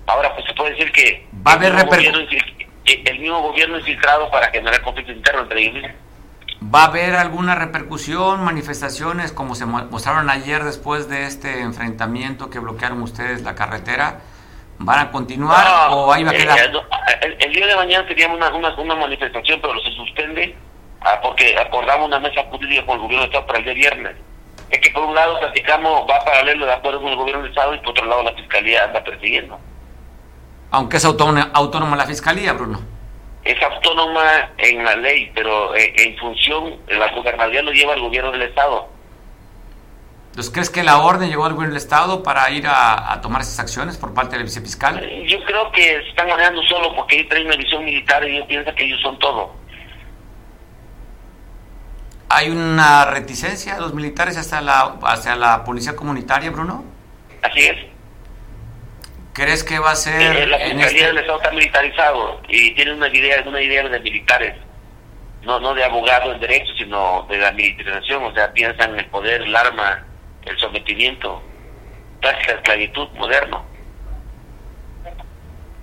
[0.08, 4.82] Ahora, pues se puede decir que va a haber el mismo gobierno infiltrado para generar
[4.82, 5.92] conflicto interno entre ellos
[6.74, 12.60] ¿Va a haber alguna repercusión, manifestaciones como se mostraron ayer después de este enfrentamiento que
[12.60, 14.22] bloquearon ustedes la carretera?
[14.80, 16.58] ¿Van a continuar o ahí va a eh, quedar?
[16.58, 20.56] Eh, el, día de mañana teníamos una, una, manifestación, pero se suspende
[21.02, 24.16] ah, porque acordamos una mesa jurídica con el gobierno de Estado para el día viernes.
[24.70, 27.76] Es que por un lado platicamos, va paralelo de acuerdo con el gobierno del Estado
[27.76, 29.60] y por otro lado la Fiscalía anda persiguiendo.
[30.72, 32.95] Aunque es autónoma, autónoma la Fiscalía, Bruno.
[33.46, 38.32] Es autónoma en la ley, pero en, en función, la gobernabilidad lo lleva el gobierno
[38.32, 38.90] del Estado.
[40.32, 43.42] Entonces, ¿crees que la orden llegó al gobierno del Estado para ir a, a tomar
[43.42, 45.00] esas acciones por parte del vicefiscal?
[45.28, 48.48] Yo creo que se están manejando solo porque ellos traen una visión militar y ellos
[48.48, 49.54] piensan que ellos son todo.
[52.28, 56.84] ¿Hay una reticencia de los militares hacia la, hacia la policía comunitaria, Bruno?
[57.42, 57.95] Así es.
[59.36, 61.06] ¿Crees que va a ser Eh, la en Fiscalía este...
[61.08, 64.56] del Estado está militarizado y tiene una idea, una idea de militares.
[65.44, 68.24] No, no de abogado en derecho, sino de la militarización.
[68.24, 70.06] O sea, piensan en el poder, el arma,
[70.46, 71.44] el sometimiento.
[72.22, 73.66] Práctica de esclavitud moderno.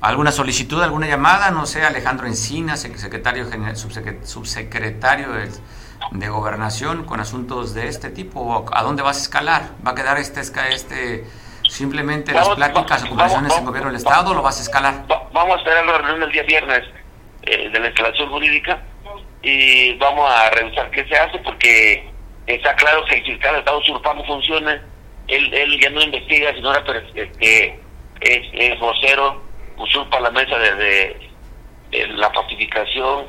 [0.01, 1.51] ¿Alguna solicitud, alguna llamada?
[1.51, 5.51] No sé, Alejandro Encina, secretario general, subsecre- subsecretario de,
[6.11, 8.65] de Gobernación con asuntos de este tipo.
[8.73, 9.63] ¿A dónde vas a escalar?
[9.87, 11.25] ¿Va a quedar este, este
[11.73, 14.59] simplemente las Vamos- pláticas o vamos- conversaciones vamos- en gobierno del Estado o lo vas
[14.59, 14.95] a escalar?
[15.11, 16.83] Va- vamos a esperar la reunión el día viernes
[17.45, 18.81] eh, de la instalación jurídica
[19.43, 22.09] y vamos a revisar qué se hace porque
[22.47, 24.81] está claro que el fiscal está usurpando funciones.
[25.29, 27.81] Él, él ya no investiga, sino ahora pero, este,
[28.21, 29.43] es, es vocero,
[29.79, 31.31] usurpa la mesa de, de-
[31.91, 33.27] de la pacificación.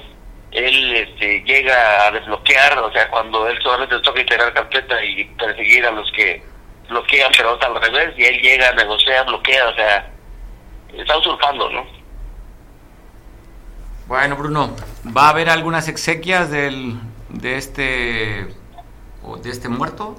[0.51, 5.23] Él este, llega a desbloquear, o sea, cuando él solamente le toca integrar carpeta y
[5.25, 6.43] perseguir a los que
[6.89, 10.09] bloquean, pero es al revés, y él llega a negociar, bloquea, o sea,
[10.93, 11.85] está usurpando, ¿no?
[14.07, 14.75] Bueno, Bruno,
[15.15, 16.95] ¿va a haber algunas exequias del,
[17.29, 18.47] de este
[19.23, 20.15] o de este muerto?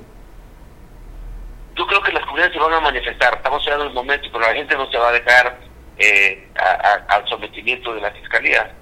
[1.77, 4.55] Yo creo que las comunidades se van a manifestar, estamos llegando el momento, pero la
[4.55, 5.59] gente no se va a dejar
[5.99, 8.73] eh, a- a- al sometimiento de la fiscalía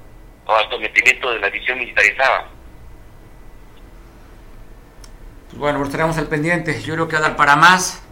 [0.47, 2.47] o al sometimiento de la visión militarizada.
[5.53, 6.81] Pues bueno, estaremos al pendiente.
[6.83, 8.03] Yo creo que va a dar para más.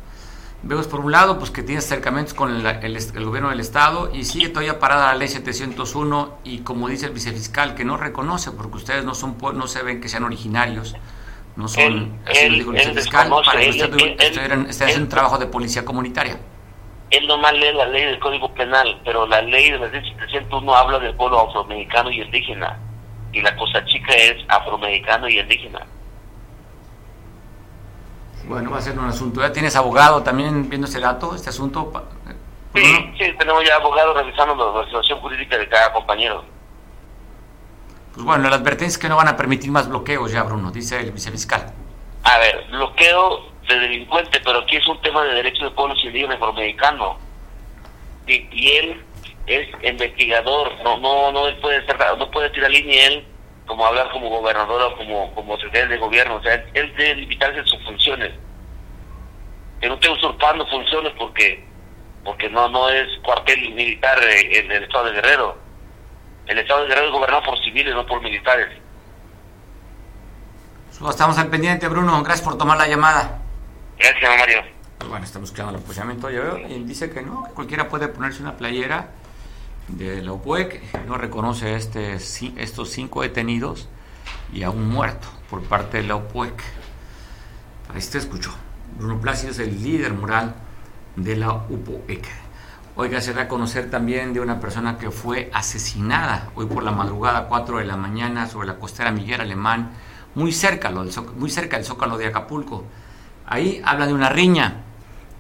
[0.63, 4.15] Vemos por un lado pues que tiene acercamientos con el, el el gobierno del estado
[4.15, 8.51] y sigue todavía parada la ley 701 y como dice el vicefiscal que no reconoce
[8.51, 10.97] porque ustedes no son no se ven que sean originarios,
[11.57, 14.85] no son Él- así lo dijo el vicefiscal para que él- usted él- estuvieran- esté
[14.85, 16.39] haciendo él- un trabajo de policía comunitaria.
[17.11, 20.75] Él nomás lee la ley del Código Penal, pero la ley de la ley 701
[20.77, 22.79] habla del pueblo afroamericano y indígena,
[23.33, 25.81] y la cosa chica es afroamericano y indígena.
[28.51, 29.41] Bueno, va a ser un asunto.
[29.41, 31.93] ¿Ya tienes abogado también viendo ese dato, este asunto?
[32.75, 32.83] Sí,
[33.17, 36.45] sí, tenemos ya abogados revisando la, la situación jurídica de cada compañero.
[38.13, 40.99] Pues bueno, la advertencia es que no van a permitir más bloqueos ya, Bruno, dice
[40.99, 41.73] el vicefiscal.
[42.25, 46.35] A ver, bloqueo de delincuente, pero aquí es un tema de derechos de pueblos indígenas
[46.35, 47.19] afroamericanos.
[48.27, 49.05] Y, y él
[49.47, 53.25] es investigador, no no no él puede ser, no puede tirar línea él
[53.71, 57.61] como hablar como gobernador o como como secretario de gobierno, o sea, él, debe limitarse
[57.61, 58.33] en sus funciones.
[59.81, 61.65] Que no esté usurpando funciones porque
[62.25, 65.57] porque no no es cuartel militar eh, en el estado de Guerrero.
[66.49, 68.77] El estado de Guerrero es gobernado por civiles, no por militares.
[70.99, 72.25] Pues Estamos al pendiente, Bruno.
[72.25, 73.39] Gracias por tomar la llamada.
[74.01, 74.65] Gracias, Mario.
[74.99, 76.29] Pues bueno, estamos buscando el apoyamiento.
[76.29, 79.11] Ya veo, y él dice que no, que cualquiera puede ponerse una playera
[79.97, 81.07] de la UPUEC.
[81.07, 83.89] No reconoce este, estos cinco detenidos
[84.53, 86.63] y a un muerto por parte de la UPUEC.
[87.95, 88.51] Ahí se escuchó.
[88.99, 90.55] Bruno Plácido es el líder moral
[91.17, 92.27] de la UPUEC.
[92.97, 96.91] Oiga, se da a conocer también de una persona que fue asesinada hoy por la
[96.91, 99.93] madrugada, 4 de la mañana, sobre la costera Miguel Alemán,
[100.35, 102.85] muy cerca, muy cerca del Zócalo de Acapulco.
[103.47, 104.85] Ahí habla de una riña.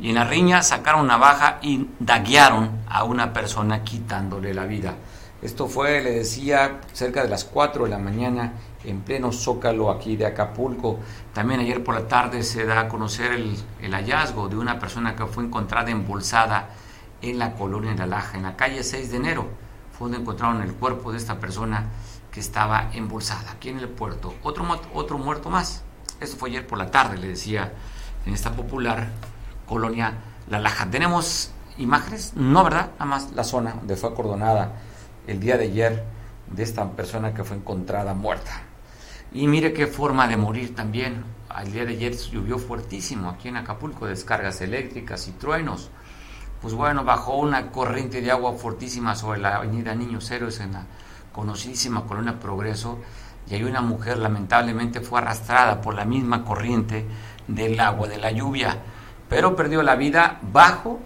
[0.00, 4.94] Y en la riña sacaron navaja y daguearon a una persona quitándole la vida.
[5.42, 8.52] Esto fue, le decía, cerca de las 4 de la mañana
[8.84, 10.98] en pleno zócalo aquí de Acapulco.
[11.32, 15.26] También ayer por la tarde se da a conocer el, hallazgo de una persona que
[15.26, 16.70] fue encontrada embolsada
[17.22, 19.48] en la colonia de La Laja, en la calle 6 de enero.
[19.92, 21.86] Fue donde encontraron el cuerpo de esta persona
[22.30, 24.34] que estaba embolsada aquí en el puerto.
[24.42, 25.82] Otro, otro muerto más.
[26.20, 27.72] Esto fue ayer por la tarde, le decía,
[28.26, 29.08] en esta popular
[29.70, 30.14] colonia
[30.48, 30.90] La Laja.
[30.90, 32.32] ¿Tenemos imágenes?
[32.34, 32.90] No, ¿verdad?
[32.94, 34.72] Nada más la zona donde fue acordonada
[35.28, 36.04] el día de ayer
[36.48, 38.62] de esta persona que fue encontrada muerta.
[39.32, 41.22] Y mire qué forma de morir también.
[41.48, 45.90] Al día de ayer llovió fuertísimo aquí en Acapulco, descargas eléctricas y truenos.
[46.60, 50.86] Pues bueno, bajó una corriente de agua fortísima sobre la avenida Niños Héroes en la
[51.32, 52.98] conocidísima colonia Progreso
[53.48, 57.06] y ahí una mujer lamentablemente fue arrastrada por la misma corriente
[57.46, 58.76] del agua, de la lluvia,
[59.30, 60.98] pero perdió la vida bajo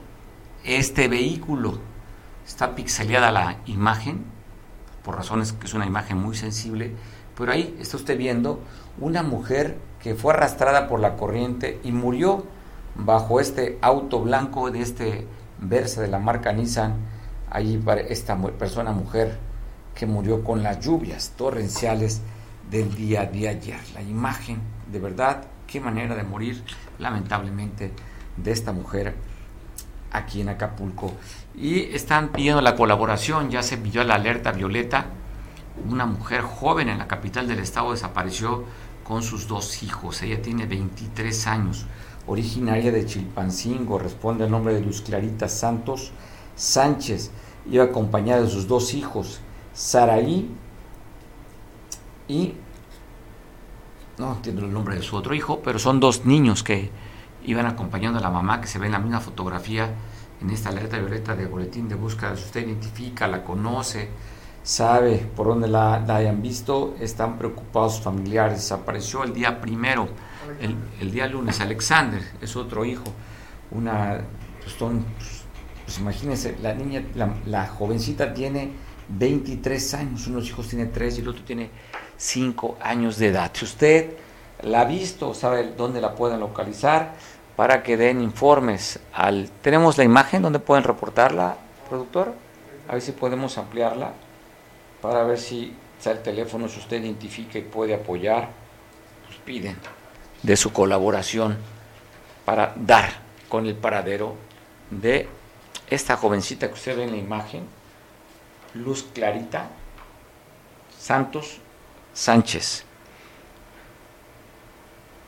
[0.64, 1.78] este vehículo.
[2.44, 4.24] Está pixeleada la imagen,
[5.04, 6.92] por razones que es una imagen muy sensible,
[7.36, 8.60] pero ahí está usted viendo
[8.98, 12.46] una mujer que fue arrastrada por la corriente y murió
[12.94, 15.26] bajo este auto blanco de este
[15.60, 16.96] Versa de la marca Nissan.
[17.50, 19.38] Allí esta persona mujer
[19.94, 22.20] que murió con las lluvias torrenciales
[22.70, 23.78] del día de ayer.
[23.94, 24.58] La imagen,
[24.90, 26.64] de verdad, qué manera de morir,
[26.98, 27.92] lamentablemente,
[28.36, 29.14] de esta mujer
[30.10, 31.12] aquí en Acapulco.
[31.56, 35.06] Y están pidiendo la colaboración, ya se envió la alerta violeta.
[35.88, 38.64] Una mujer joven en la capital del estado desapareció
[39.02, 40.22] con sus dos hijos.
[40.22, 41.86] Ella tiene 23 años,
[42.26, 46.12] originaria de Chilpancingo, responde al nombre de Luz Clarita Santos
[46.56, 47.30] Sánchez.
[47.70, 49.40] Iba acompañada de sus dos hijos,
[49.72, 50.50] Saraí
[52.28, 52.54] y
[54.18, 56.90] no entiendo el nombre de su otro hijo, pero son dos niños que
[57.44, 59.90] iban acompañando a la mamá que se ve en la misma fotografía
[60.40, 62.36] en esta alerta violeta de boletín de búsqueda.
[62.36, 64.08] Si usted identifica, la conoce,
[64.62, 68.58] sabe por dónde la, hayan visto, están preocupados sus familiares.
[68.58, 70.08] Desapareció el día primero,
[70.60, 71.60] el, día lunes.
[71.60, 73.04] Alexander es otro hijo,
[73.70, 74.20] una,
[74.60, 74.74] pues,
[75.84, 78.72] pues imagínense, la niña, la, la jovencita tiene
[79.08, 81.70] 23 años, unos hijos tiene 3 y el otro tiene
[82.16, 83.50] 5 años de edad.
[83.54, 84.16] Si usted
[84.62, 87.14] la ha visto, sabe dónde la pueden localizar
[87.56, 89.48] para que den informes al...
[89.62, 91.56] ¿Tenemos la imagen donde pueden reportarla,
[91.88, 92.34] productor?
[92.88, 94.12] A ver si podemos ampliarla
[95.00, 98.50] para ver si está el teléfono, si usted identifica y puede apoyar,
[99.26, 99.76] pues piden
[100.42, 101.56] de su colaboración
[102.44, 103.10] para dar
[103.48, 104.36] con el paradero
[104.90, 105.28] de
[105.88, 107.66] esta jovencita que usted ve en la imagen,
[108.74, 109.68] Luz Clarita
[110.98, 111.58] Santos
[112.12, 112.84] Sánchez.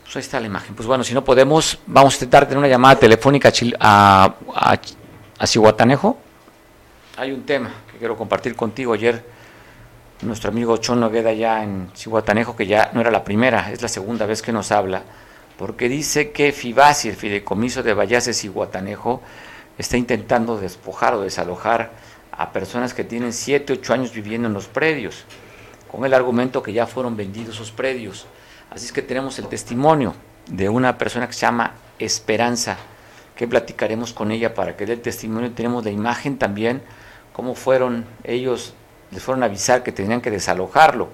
[0.07, 0.77] Pues ahí está la imagen.
[0.77, 4.77] Pues bueno, si no podemos, vamos a intentar tener una llamada telefónica a,
[5.45, 6.17] Cihuatanejo.
[7.17, 8.93] Hay un tema que quiero compartir contigo.
[8.93, 9.25] Ayer
[10.23, 13.89] nuestro amigo Chon Nogueda ya en Cihuatanejo, que ya no era la primera, es la
[13.89, 15.03] segunda vez que nos habla,
[15.59, 19.23] porque dice que Fibasi, el fideicomiso de Vallaces y Guatanejo,
[19.77, 21.91] está intentando despojar o desalojar
[22.31, 25.25] a personas que tienen 7, 8 años viviendo en los predios,
[25.91, 28.27] con el argumento que ya fueron vendidos esos predios.
[28.71, 30.15] Así es que tenemos el testimonio
[30.49, 32.77] de una persona que se llama Esperanza,
[33.35, 35.53] que platicaremos con ella para que dé el testimonio.
[35.53, 36.83] Tenemos la imagen también,
[37.33, 38.75] cómo fueron ellos,
[39.11, 41.09] les fueron a avisar que tenían que desalojarlo.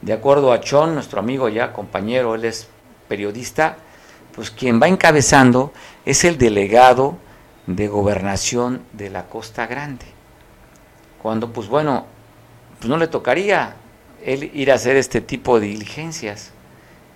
[0.00, 2.68] De acuerdo a Chon, nuestro amigo ya, compañero, él es
[3.08, 3.76] periodista,
[4.34, 5.72] pues quien va encabezando
[6.04, 7.16] es el delegado
[7.66, 10.12] de gobernación de la Costa Grande
[11.22, 12.04] cuando pues bueno,
[12.78, 13.76] pues no le tocaría
[14.24, 16.50] él ir a hacer este tipo de diligencias.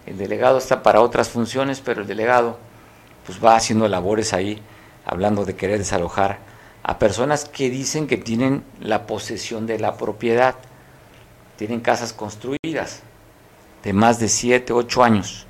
[0.06, 2.58] El delegado está para otras funciones, pero el delegado
[3.26, 4.62] pues va haciendo labores ahí,
[5.04, 6.38] hablando de querer desalojar
[6.84, 10.54] a personas que dicen que tienen la posesión de la propiedad,
[11.56, 13.02] tienen casas construidas
[13.82, 15.46] de más de 7, 8 años.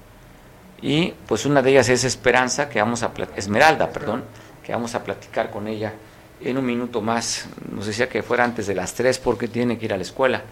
[0.81, 4.25] Y pues una de ellas es Esperanza, que vamos a Esmeralda, perdón,
[4.65, 5.93] que vamos a platicar con ella
[6.41, 9.85] en un minuto más, nos decía que fuera antes de las 3 porque tiene que
[9.85, 10.43] ir a la escuela,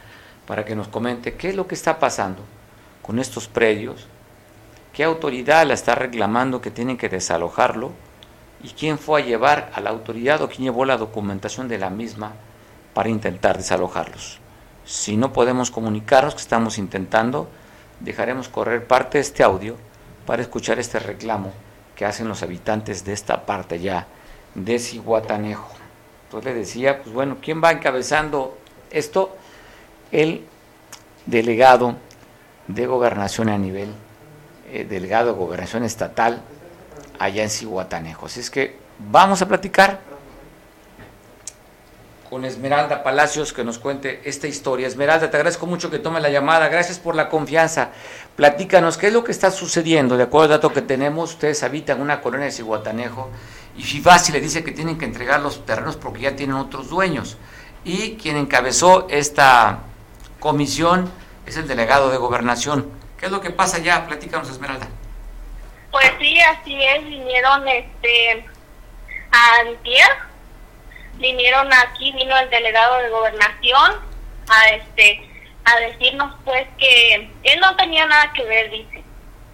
[0.47, 2.43] para que nos comente qué es lo que está pasando
[3.05, 4.07] con estos predios,
[4.95, 7.93] qué autoridad la está reclamando que tienen que desalojarlo
[8.63, 11.91] y quién fue a llevar a la autoridad o quién llevó la documentación de la
[11.91, 12.33] misma
[12.95, 14.39] para intentar desalojarlos.
[14.87, 17.51] Si no podemos comunicarnos que estamos intentando,
[18.01, 19.77] dejaremos correr parte de este audio
[20.25, 21.53] para escuchar este reclamo
[21.97, 24.07] que hacen los habitantes de esta parte ya
[24.55, 25.75] de Cihuatanejo.
[26.25, 28.57] Entonces le decía, pues bueno, ¿quién va encabezando
[28.91, 29.37] esto?
[30.11, 30.47] El
[31.27, 31.97] delegado
[32.69, 33.93] de gobernación a nivel,
[34.71, 36.43] eh, delegado de gobernación estatal
[37.19, 38.27] allá en Cihuatanejo.
[38.27, 40.01] Así es que vamos a platicar
[42.29, 44.89] con Esmeralda Palacios que nos cuente esta historia.
[44.89, 47.91] Esmeralda, te agradezco mucho que tome la llamada, gracias por la confianza.
[48.35, 50.17] Platícanos, ¿qué es lo que está sucediendo?
[50.17, 53.31] De acuerdo al dato que tenemos, ustedes habitan una colonia de Cihuatanejo
[53.77, 57.37] y FIFASI le dice que tienen que entregar los terrenos porque ya tienen otros dueños.
[57.85, 59.81] Y quien encabezó esta
[60.41, 61.11] comisión
[61.47, 62.91] es el delegado de gobernación.
[63.19, 64.07] ¿Qué es lo que pasa ya?
[64.07, 64.89] Platícanos, Esmeralda.
[65.91, 68.45] Pues sí, así es, vinieron este
[69.31, 70.09] a Antier,
[71.15, 73.93] vinieron aquí, vino el delegado de gobernación
[74.49, 75.31] a este
[75.65, 79.03] a decirnos pues que él no tenía nada que ver, dice,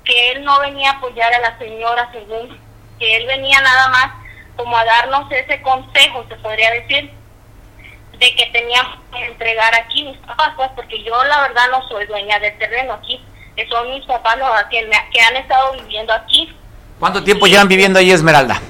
[0.05, 2.59] que él no venía a apoyar a la señora según
[2.99, 4.13] que él venía nada más
[4.57, 7.11] como a darnos ese consejo, se podría decir,
[8.21, 12.07] de que teníamos que entregar aquí mis papás, pues porque yo la verdad no soy
[12.07, 13.21] dueña del terreno aquí,
[13.69, 16.55] son mis papás los que, que han estado viviendo aquí.
[16.99, 18.61] ¿Cuánto tiempo llevan viviendo ahí, Esmeralda?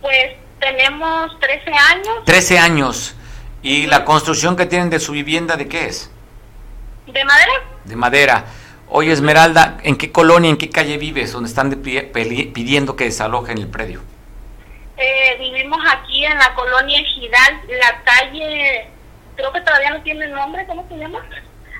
[0.00, 2.24] Pues tenemos 13 años.
[2.24, 3.14] 13 años.
[3.62, 6.10] ¿Y la construcción que tienen de su vivienda de qué es?
[7.06, 7.52] De madera.
[7.84, 8.44] De madera.
[8.90, 13.68] Oye, Esmeralda, ¿en qué colonia, en qué calle vives donde están pidiendo que desalojen el
[13.68, 14.00] predio?
[14.98, 18.88] Eh, vivimos aquí en la colonia Gidal, la calle,
[19.36, 21.24] creo que todavía no tiene nombre, ¿cómo se llama?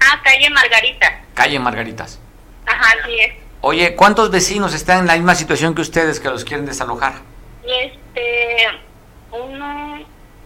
[0.01, 1.21] Ah, calle Margarita.
[1.35, 2.21] Calle Margaritas.
[2.65, 3.35] Ajá, así es.
[3.61, 7.15] Oye, ¿cuántos vecinos están en la misma situación que ustedes que los quieren desalojar?
[7.65, 8.69] Este,
[9.33, 9.99] uno,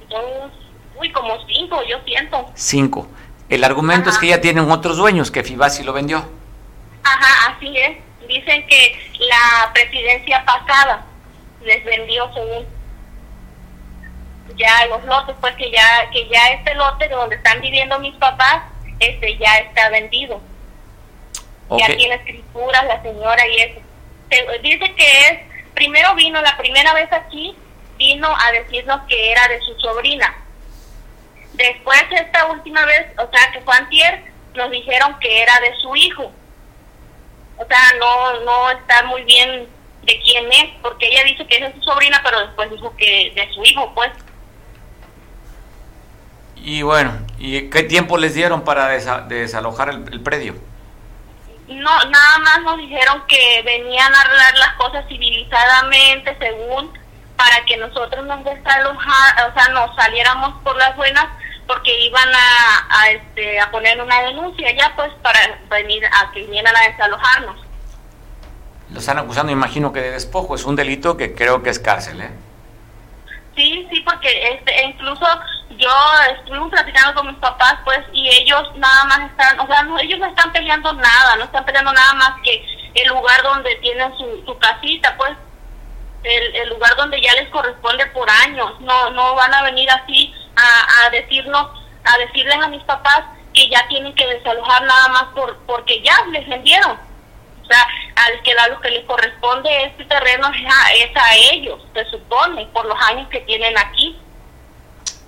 [0.08, 0.52] dos,
[0.96, 2.50] uy, como cinco, yo siento.
[2.54, 3.06] Cinco.
[3.50, 6.24] El argumento es que ya tienen otros dueños, que Fibasi lo vendió.
[7.04, 7.98] Ajá, así es.
[8.26, 11.04] Dicen que la presidencia pasada
[11.64, 12.66] les vendió según
[14.56, 18.64] ya los lotes, pues que ya que ya este lote donde están viviendo mis papás,
[18.98, 20.40] este ya está vendido.
[21.78, 23.80] Ya tiene escrituras la señora y eso.
[24.62, 25.38] dice que es,
[25.74, 27.56] primero vino la primera vez aquí,
[27.96, 30.34] vino a decirnos que era de su sobrina.
[31.54, 34.22] Después esta última vez, o sea que fue antier,
[34.54, 36.30] nos dijeron que era de su hijo
[37.62, 39.68] o sea, no, no está muy bien
[40.02, 43.32] de quién es, porque ella dice que es de su sobrina, pero después dijo que
[43.34, 44.10] de su hijo, pues.
[46.56, 50.54] Y bueno, ¿y qué tiempo les dieron para desalojar el, predio?
[51.68, 56.92] No, nada más nos dijeron que venían a arreglar las cosas civilizadamente, según,
[57.36, 61.26] para que nosotros nos desalojar, o sea, nos saliéramos por las buenas
[61.66, 66.76] porque iban a, este, a poner una denuncia ya pues para venir a que vinieran
[66.76, 67.71] a desalojarnos.
[68.92, 72.20] Lo están acusando, imagino que de despojo, es un delito que creo que es cárcel,
[72.20, 72.30] ¿eh?
[73.56, 75.26] Sí, sí, porque este, incluso
[75.76, 75.90] yo
[76.36, 80.18] estuve platicando con mis papás, pues, y ellos nada más están, o sea, no, ellos
[80.18, 82.64] no están peleando nada, no están peleando nada más que
[82.94, 85.32] el lugar donde tienen su, su casita, pues,
[86.24, 90.32] el, el lugar donde ya les corresponde por años, no, no van a venir así
[90.56, 91.68] a, a decirnos,
[92.04, 93.22] a decirles a mis papás
[93.52, 96.98] que ya tienen que desalojar nada más por porque ya les vendieron.
[97.62, 97.86] O sea,
[98.16, 102.84] al que a lo que les corresponde este terreno es a, ellos, se supone, por
[102.86, 104.18] los años que tienen aquí.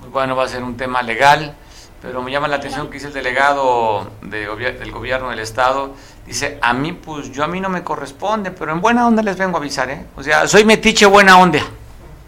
[0.09, 1.55] Bueno, va a ser un tema legal,
[2.03, 5.95] pero me llama la atención que dice el delegado de del gobierno del estado,
[6.27, 9.39] dice, a mí pues yo a mí no me corresponde, pero en buena onda les
[9.39, 10.07] vengo a avisar, ¿eh?
[10.17, 11.61] O sea, soy metiche buena onda,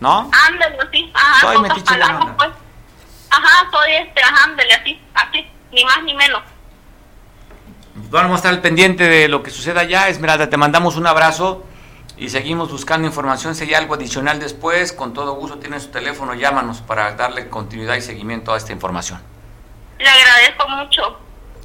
[0.00, 0.30] ¿no?
[0.48, 2.36] Ándale, sí, ajá, soy metiche buena onda.
[2.36, 2.50] Pues.
[3.30, 4.50] Ajá, soy este, ajá,
[4.80, 6.42] así, así, ni más ni menos.
[8.10, 10.08] Vamos a estar al pendiente de lo que suceda allá.
[10.08, 11.64] Esmeralda, te mandamos un abrazo
[12.16, 13.54] y seguimos buscando información.
[13.56, 17.96] Si hay algo adicional después, con todo gusto tienes su teléfono, llámanos para darle continuidad
[17.96, 19.20] y seguimiento a esta información.
[19.98, 21.18] Le agradezco mucho.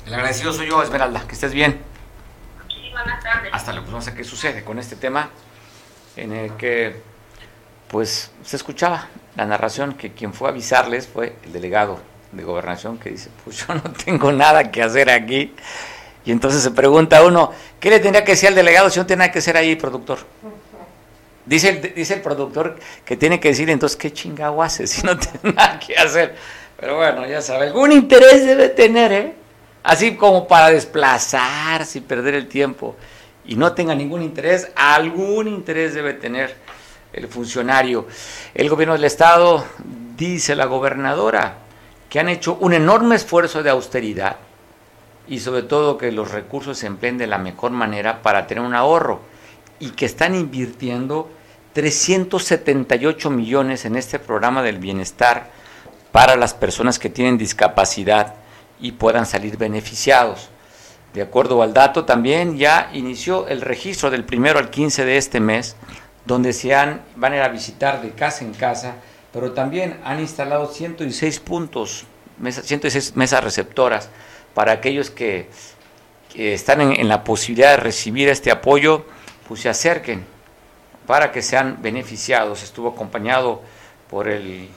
[0.07, 1.27] El agradecido soy yo, Esmeralda.
[1.27, 1.79] Que estés bien.
[2.67, 3.53] Sí, buenas tardes.
[3.53, 3.87] Hasta luego.
[3.87, 5.29] Vamos a ver qué sucede con este tema
[6.15, 7.01] en el que,
[7.87, 12.97] pues, se escuchaba la narración que quien fue a avisarles fue el delegado de gobernación
[12.97, 15.53] que dice, pues yo no tengo nada que hacer aquí.
[16.23, 19.21] Y entonces se pregunta uno, ¿qué le tendría que decir al delegado si no tiene
[19.21, 20.19] nada que hacer ahí, productor?
[21.45, 25.17] Dice el, dice el productor que tiene que decir, entonces, ¿qué chingado hace si no
[25.17, 26.35] tiene nada que hacer?
[26.79, 29.33] Pero bueno, ya sabe, algún interés debe tener, ¿eh?
[29.83, 32.95] Así como para desplazarse y perder el tiempo
[33.45, 36.55] y no tenga ningún interés, algún interés debe tener
[37.11, 38.07] el funcionario.
[38.53, 39.65] El gobierno del Estado,
[40.15, 41.55] dice la gobernadora,
[42.09, 44.37] que han hecho un enorme esfuerzo de austeridad
[45.31, 48.75] y sobre todo que los recursos se empleen de la mejor manera para tener un
[48.75, 49.21] ahorro
[49.79, 51.31] y que están invirtiendo
[51.71, 55.49] 378 millones en este programa del bienestar
[56.11, 58.35] para las personas que tienen discapacidad
[58.81, 60.49] y puedan salir beneficiados.
[61.13, 65.39] De acuerdo al dato, también ya inició el registro del primero al 15 de este
[65.39, 65.77] mes
[66.25, 68.95] donde se han, van a ir a visitar de casa en casa,
[69.31, 72.03] pero también han instalado 106 puntos,
[72.43, 74.09] 106 mesas receptoras
[74.53, 75.49] para aquellos que,
[76.35, 79.05] están en, la posibilidad de recibir este apoyo,
[79.47, 80.25] pues se acerquen
[81.05, 82.63] para que sean beneficiados.
[82.63, 83.61] Estuvo acompañado
[84.09, 84.69] por el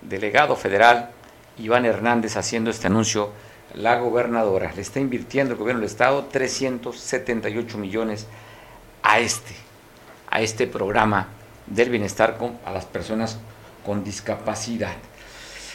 [0.00, 1.10] delegado federal
[1.58, 3.30] Iván Hernández haciendo este anuncio,
[3.74, 4.72] la gobernadora.
[4.74, 8.26] Le está invirtiendo el gobierno del Estado 378 millones
[9.02, 9.54] a este
[10.32, 11.28] a este programa
[11.66, 13.38] del bienestar con, a las personas
[13.84, 14.96] con discapacidad.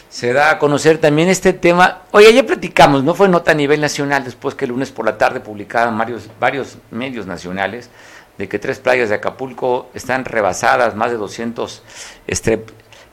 [0.10, 2.04] Se da a conocer también este tema.
[2.12, 5.18] Oye, ya platicamos, no fue nota a nivel nacional, después que el lunes por la
[5.18, 7.90] tarde publicaban varios, varios medios nacionales
[8.38, 11.84] de que tres playas de Acapulco están rebasadas, más de 200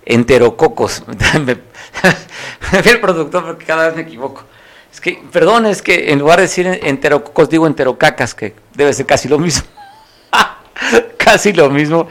[0.05, 1.03] enterococos.
[1.45, 4.45] me, vi el productor porque cada vez me equivoco.
[4.93, 9.07] Es que, perdón, es que en lugar de decir enterococos digo enterocacas, que debe ser
[9.07, 9.67] casi lo mismo.
[11.19, 12.07] casi lo mismo.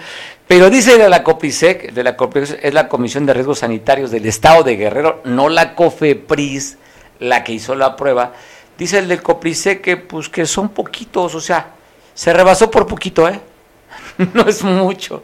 [0.47, 2.17] Pero dice de la COPISEC, de la
[2.61, 6.77] es la Comisión de Riesgos Sanitarios del Estado de Guerrero, no la COFEPRIS,
[7.19, 8.33] la que hizo la prueba,
[8.77, 11.67] Dice el del Coprice que pues que son poquitos, o sea,
[12.13, 13.39] se rebasó por poquito, ¿eh?
[14.33, 15.23] no es mucho.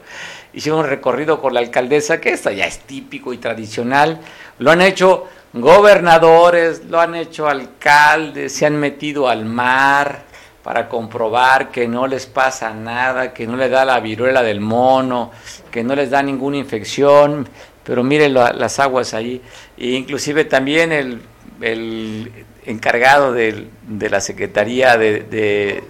[0.54, 4.20] Hicieron un recorrido con la alcaldesa, que esto ya es típico y tradicional.
[4.60, 10.29] Lo han hecho gobernadores, lo han hecho alcaldes, se han metido al mar
[10.64, 15.32] para comprobar que no les pasa nada, que no les da la viruela del mono,
[15.72, 17.48] que no les da ninguna infección,
[17.84, 19.42] pero miren las aguas ahí.
[19.78, 25.84] E inclusive también el, encargado de, la Secretaría de,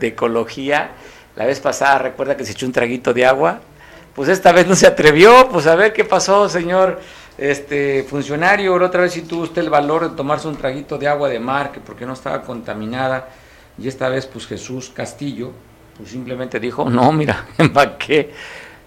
[0.00, 0.90] Ecología,
[1.36, 3.60] la vez pasada recuerda que se echó un traguito de agua,
[4.14, 7.00] pues esta vez no se atrevió, pues a ver qué pasó, señor
[7.38, 11.06] este funcionario, la otra vez sí tuvo usted el valor de tomarse un traguito de
[11.06, 13.28] agua de mar, que porque no estaba contaminada,
[13.78, 15.52] y esta vez pues Jesús Castillo,
[15.96, 18.32] pues simplemente dijo, no, mira, ¿para qué?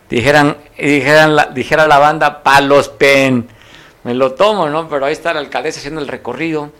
[0.09, 3.47] Dijeran, dijeran la, dijera la banda, palos pen,
[4.03, 4.89] me lo tomo, ¿no?
[4.89, 6.71] Pero ahí está la alcaldesa haciendo el recorrido,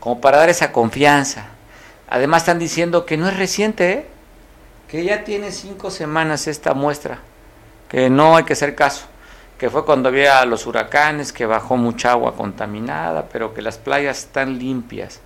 [0.00, 1.46] como para dar esa confianza.
[2.08, 4.06] Además están diciendo que no es reciente, ¿eh?
[4.88, 7.18] que ya tiene cinco semanas esta muestra,
[7.88, 9.06] que no hay que hacer caso
[9.58, 14.18] que fue cuando había los huracanes, que bajó mucha agua contaminada, pero que las playas
[14.18, 15.20] están limpias.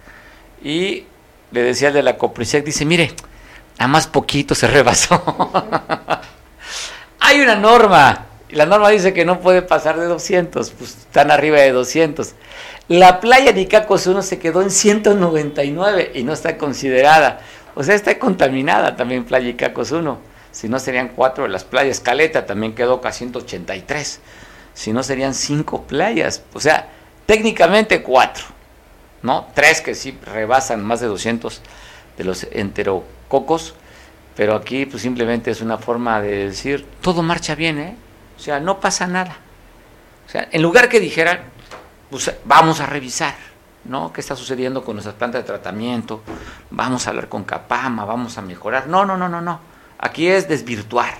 [0.62, 1.06] Y
[1.50, 3.12] le decía el de la Coprisec, dice, mire,
[3.78, 5.22] a más poquito se rebasó.
[7.20, 11.30] Hay una norma, y la norma dice que no puede pasar de 200, pues están
[11.30, 12.34] arriba de 200.
[12.88, 17.40] La playa de Icacos 1 se quedó en 199 y no está considerada.
[17.74, 22.00] O sea, está contaminada también Playa Icacos 1 si no serían cuatro de las playas.
[22.00, 24.20] Caleta también quedó casi 183,
[24.74, 26.88] si no serían cinco playas, o sea,
[27.26, 28.44] técnicamente cuatro,
[29.22, 29.48] ¿no?
[29.54, 31.60] Tres que sí rebasan más de 200
[32.16, 33.74] de los enterococos,
[34.36, 37.96] pero aquí pues simplemente es una forma de decir, todo marcha bien, ¿eh?
[38.36, 39.36] O sea, no pasa nada.
[40.26, 41.40] O sea, en lugar que dijeran,
[42.10, 43.34] pues vamos a revisar,
[43.84, 44.12] ¿no?
[44.12, 46.22] ¿Qué está sucediendo con nuestras plantas de tratamiento?
[46.70, 48.86] Vamos a hablar con Capama, vamos a mejorar.
[48.86, 49.60] No, no, no, no, no.
[49.98, 51.14] Aquí es desvirtuar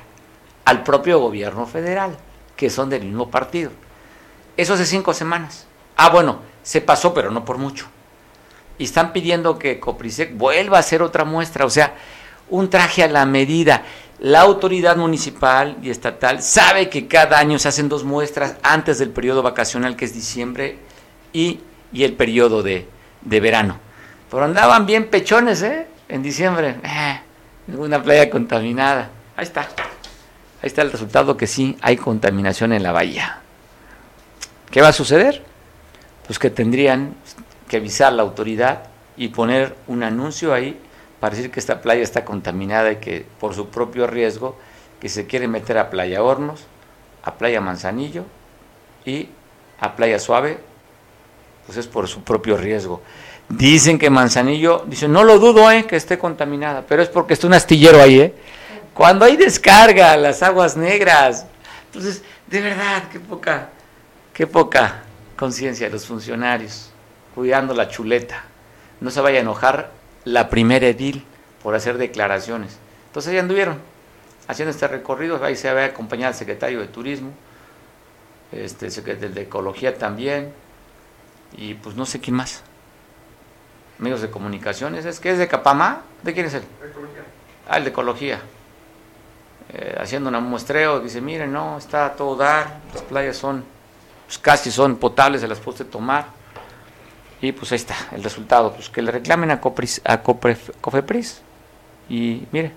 [0.65, 2.17] al propio gobierno federal,
[2.55, 3.71] que son del mismo partido.
[4.57, 5.67] Eso hace cinco semanas.
[5.97, 7.87] Ah, bueno, se pasó, pero no por mucho.
[8.77, 11.95] Y están pidiendo que Coprisec vuelva a hacer otra muestra, o sea,
[12.51, 13.85] un traje a la medida.
[14.19, 19.09] La autoridad municipal y estatal sabe que cada año se hacen dos muestras antes del
[19.09, 20.77] periodo vacacional, que es diciembre,
[21.33, 21.61] y,
[21.95, 22.87] el periodo de,
[23.23, 23.79] de verano.
[24.31, 25.87] Pero andaban bien pechones, ¿eh?
[26.07, 26.77] En diciembre.
[26.85, 27.21] Eh,
[27.79, 29.09] una playa contaminada.
[29.39, 29.62] Ahí está.
[29.62, 33.39] Ahí está el resultado que sí hay contaminación en la bahía.
[34.71, 35.48] ¿Qué va a suceder?
[36.29, 37.16] Pues que tendrían
[37.68, 38.85] que avisar la autoridad
[39.16, 40.79] y poner un anuncio ahí
[41.20, 44.57] para decir que esta playa está contaminada y que por su propio riesgo
[45.01, 46.64] que se quiere meter a Playa Hornos,
[47.22, 48.24] a Playa Manzanillo
[49.05, 49.29] y
[49.81, 50.59] a Playa Suave,
[51.66, 53.03] pues es por su propio riesgo.
[53.49, 57.47] Dicen que Manzanillo, dicen, no lo dudo eh, que esté contaminada, pero es porque está
[57.47, 58.20] un astillero ahí.
[58.20, 58.35] ¿eh?
[58.93, 61.47] Cuando hay descarga, las aguas negras.
[61.87, 63.70] Entonces, de verdad, qué poca,
[64.35, 65.03] qué poca
[65.39, 66.91] conciencia de los funcionarios,
[67.34, 68.45] cuidando la chuleta.
[69.01, 69.93] No se vaya a enojar
[70.24, 71.24] la primera edil
[71.62, 72.78] por hacer declaraciones.
[73.07, 73.78] Entonces ahí anduvieron,
[74.49, 77.30] haciendo este recorrido, ahí se había acompañado al secretario de Turismo,
[78.53, 80.53] este, el de Ecología también,
[81.57, 82.62] y pues no sé quién más
[83.99, 85.05] medios de comunicaciones.
[85.05, 86.03] ¿Es que es de Capama?
[86.22, 86.62] ¿De quién es él?
[86.89, 87.22] Ecología.
[87.68, 88.41] Ah, el de Ecología.
[89.70, 93.64] Eh, haciendo un muestreo, dice, miren, no, está todo dar, las playas son,
[94.29, 96.26] pues casi son potables, se las puede tomar.
[97.41, 101.41] Y pues ahí está el resultado, pues que le reclamen a, Copris, a Cofepris.
[102.11, 102.72] Y mire,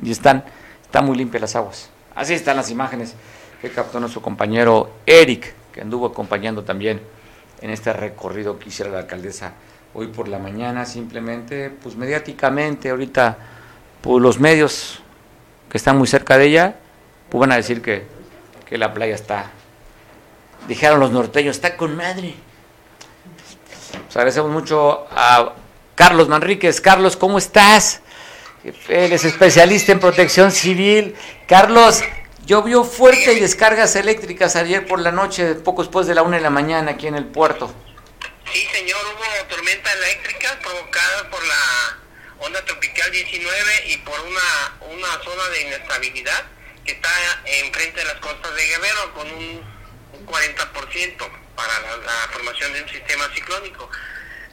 [0.00, 0.44] y están,
[0.82, 1.90] están muy limpias las aguas.
[2.14, 3.14] Así están las imágenes
[3.60, 7.00] que captó nuestro compañero Eric, que anduvo acompañando también
[7.60, 9.54] en este recorrido que hiciera la alcaldesa
[9.94, 13.36] hoy por la mañana, simplemente, pues mediáticamente, ahorita,
[14.00, 15.00] pues los medios
[15.68, 16.76] que están muy cerca de ella,
[17.28, 18.06] pues van a decir que,
[18.64, 19.50] que la playa está,
[20.68, 22.34] dijeron los norteños, está con madre.
[24.04, 25.54] Pues agradecemos mucho a
[25.94, 26.80] Carlos Manríquez.
[26.80, 28.00] Carlos, ¿cómo estás?
[28.88, 31.14] Él es especialista en protección civil.
[31.46, 32.02] Carlos,
[32.46, 36.42] llovió fuerte y descargas eléctricas ayer por la noche, poco después de la una de
[36.42, 37.72] la mañana aquí en el puerto.
[38.52, 41.98] Sí, señor, hubo tormenta eléctrica provocada por la
[42.40, 43.52] onda tropical 19
[43.88, 46.44] y por una, una zona de inestabilidad
[46.84, 47.10] que está
[47.62, 49.73] enfrente de las costas de Guerrero con un,
[50.26, 53.90] 40% para la, formación de un sistema ciclónico.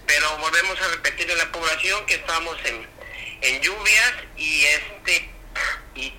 [0.05, 2.87] Pero volvemos a repetir en la población que estamos en,
[3.41, 5.29] en lluvias y este
[5.95, 6.13] y,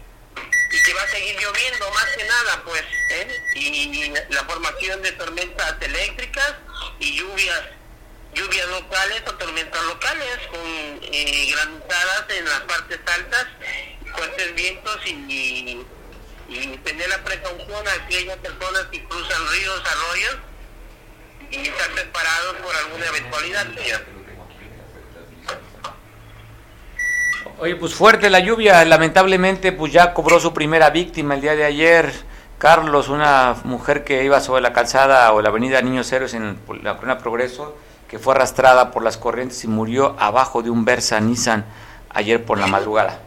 [0.84, 3.28] que va a seguir lloviendo más que nada pues ¿eh?
[3.54, 6.54] y la formación de tormentas eléctricas
[6.98, 7.62] y lluvias
[8.34, 10.60] lluvias locales o tormentas locales con
[11.02, 11.54] eh,
[12.28, 13.46] en las partes altas,
[14.14, 15.86] fuertes vientos y, y,
[16.84, 20.38] tener la precaución a aquellas personas que cruzan ríos, arroyos
[21.50, 23.66] y estar preparados por alguna eventualidad,
[27.58, 31.64] Oye, pues fuerte la lluvia, lamentablemente pues ya cobró su primera víctima el día de
[31.64, 32.12] ayer.
[32.58, 36.96] Carlos, una mujer que iba sobre la calzada o la avenida Niños Héroes en la
[36.96, 37.76] Corona Progreso,
[38.08, 41.64] que fue arrastrada por las corrientes y murió abajo de un Versa Nissan
[42.10, 43.20] ayer por la madrugada.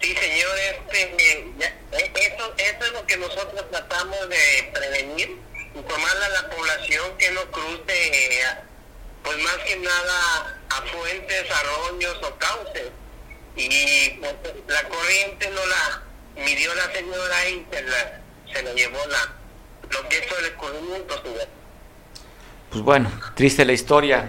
[0.00, 1.52] Sí, señor, este, eh,
[1.92, 5.38] eso, es lo que nosotros tratamos de prevenir,
[5.74, 6.48] informarle a la
[7.22, 8.10] que no cruce,
[9.22, 12.90] pues más que nada a fuentes, arroyos o cauces.
[13.54, 14.34] Y pues,
[14.66, 16.02] la corriente no la
[16.44, 18.20] midió la señora y se la,
[18.52, 19.34] se la llevó la,
[19.88, 21.48] lo que hizo el escurrimiento, señor.
[22.70, 24.28] Pues bueno, triste la historia.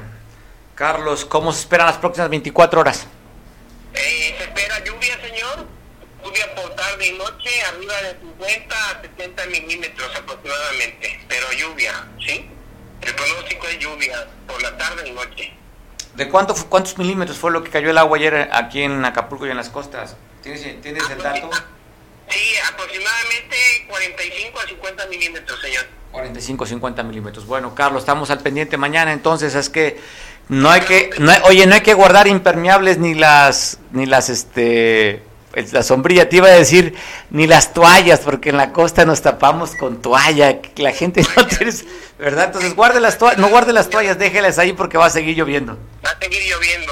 [0.75, 3.07] Carlos, ¿cómo se esperan las próximas 24 horas?
[3.95, 5.65] Eh, se espera lluvia, señor.
[6.23, 11.25] Lluvia por tarde y noche, arriba de 50 a 70 milímetros aproximadamente.
[11.27, 12.49] Pero lluvia, ¿sí?
[13.05, 15.53] El pronóstico es lluvia por la tarde y noche.
[16.15, 19.49] ¿De cuánto, cuántos milímetros fue lo que cayó el agua ayer aquí en Acapulco y
[19.49, 20.15] en las costas?
[20.41, 21.49] ¿Tienes, ¿tienes el dato?
[22.29, 23.55] Sí, aproximadamente
[23.87, 25.85] 45 a 50 milímetros, señor.
[26.11, 27.45] 45, 50 milímetros.
[27.45, 29.99] Bueno, Carlos, estamos al pendiente mañana, entonces es que
[30.49, 35.23] no hay que, no oye, no hay que guardar impermeables ni las, ni las, este,
[35.71, 36.95] la sombrilla, te iba a decir,
[37.29, 41.73] ni las toallas, porque en la costa nos tapamos con toalla, la gente no tiene,
[42.17, 42.45] ¿verdad?
[42.45, 45.77] Entonces guarde las toallas, no guarde las toallas, déjelas ahí porque va a seguir lloviendo.
[46.03, 46.91] Va a seguir lloviendo,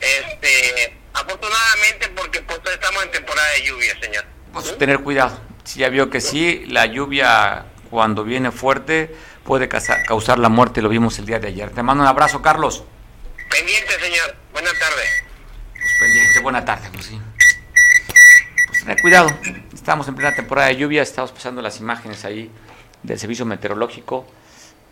[0.00, 4.24] este, afortunadamente porque pues estamos en temporada de lluvia, señor.
[4.52, 9.14] Pues tener cuidado, si ya vio que sí, la lluvia cuando viene fuerte
[9.44, 11.70] puede causar la muerte, lo vimos el día de ayer.
[11.70, 12.82] Te mando un abrazo, Carlos.
[13.48, 14.34] Pendiente, señor.
[14.52, 15.08] Buenas tardes.
[15.72, 17.20] Pues pendiente, buena tarde, pues sí.
[18.94, 19.28] Cuidado,
[19.74, 22.48] estamos en plena temporada de lluvia, estamos pasando las imágenes ahí
[23.02, 24.24] del servicio meteorológico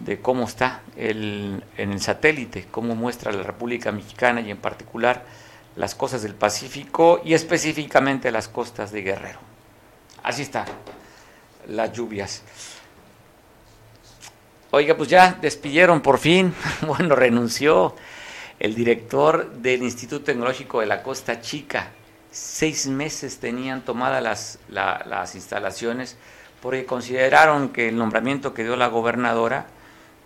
[0.00, 5.24] de cómo está el, en el satélite, cómo muestra la República Mexicana y en particular
[5.76, 9.38] las costas del Pacífico y específicamente las costas de Guerrero.
[10.24, 10.64] Así está
[11.68, 12.42] las lluvias.
[14.72, 16.52] Oiga, pues ya despidieron por fin,
[16.86, 17.94] bueno, renunció
[18.58, 21.92] el director del Instituto Tecnológico de la Costa Chica.
[22.34, 26.16] Seis meses tenían tomadas las, las instalaciones
[26.60, 29.68] porque consideraron que el nombramiento que dio la gobernadora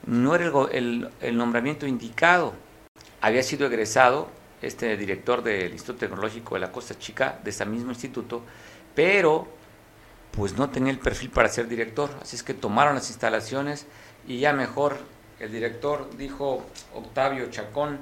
[0.06, 2.54] no era el, el, nombramiento indicado.
[3.20, 4.30] Había sido egresado
[4.62, 8.42] este director del Instituto Tecnológico de la Costa Chica, de ese mismo instituto,
[8.94, 9.46] pero
[10.30, 12.08] pues no tenía el perfil para ser director.
[12.22, 13.86] Así es que tomaron las instalaciones
[14.26, 14.96] y ya mejor
[15.40, 18.00] el director dijo, Octavio Chacón,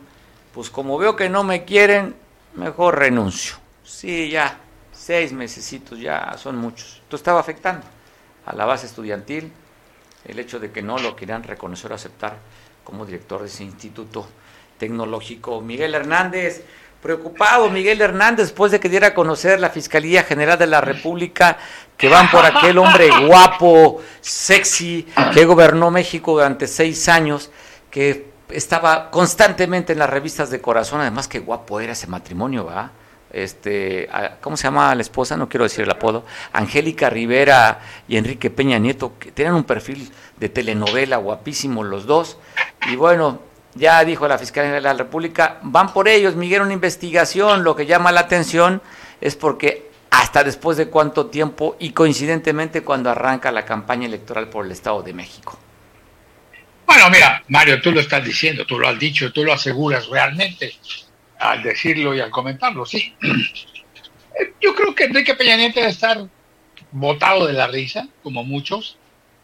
[0.55, 2.15] pues como veo que no me quieren,
[2.55, 3.66] mejor renuncio.
[3.87, 4.59] Sí, ya,
[4.91, 7.01] seis mesecitos ya son muchos.
[7.05, 7.87] Esto estaba afectando
[8.45, 9.53] a la base estudiantil
[10.24, 12.37] el hecho de que no lo quieran reconocer o aceptar
[12.82, 14.26] como director de ese instituto
[14.76, 15.61] tecnológico.
[15.61, 16.64] Miguel Hernández,
[17.01, 21.57] preocupado Miguel Hernández después de que diera a conocer la Fiscalía General de la República
[21.97, 27.53] que van por aquel hombre guapo, sexy, que gobernó México durante seis años,
[27.89, 32.91] que estaba constantemente en las revistas de corazón, además que guapo era ese matrimonio, ¿va?
[33.37, 34.09] Este,
[34.41, 35.37] ¿cómo se llama la esposa?
[35.37, 36.24] No quiero decir el apodo.
[36.55, 42.39] Angélica Rivera y Enrique Peña Nieto, que tenían un perfil de telenovela guapísimo los dos.
[42.91, 43.43] Y bueno,
[43.74, 47.62] ya dijo la Fiscalía de la República, van por ellos, Miguel, una investigación.
[47.62, 48.80] Lo que llama la atención
[49.20, 54.64] es porque hasta después de cuánto tiempo y coincidentemente cuando arranca la campaña electoral por
[54.64, 55.59] el Estado de México.
[56.87, 60.72] Bueno, mira, Mario, tú lo estás diciendo, tú lo has dicho, tú lo aseguras realmente
[61.39, 63.14] al decirlo y al comentarlo, sí.
[64.61, 66.26] Yo creo que Enrique Peña Nieto debe estar
[66.93, 68.99] botado de la risa, como muchos.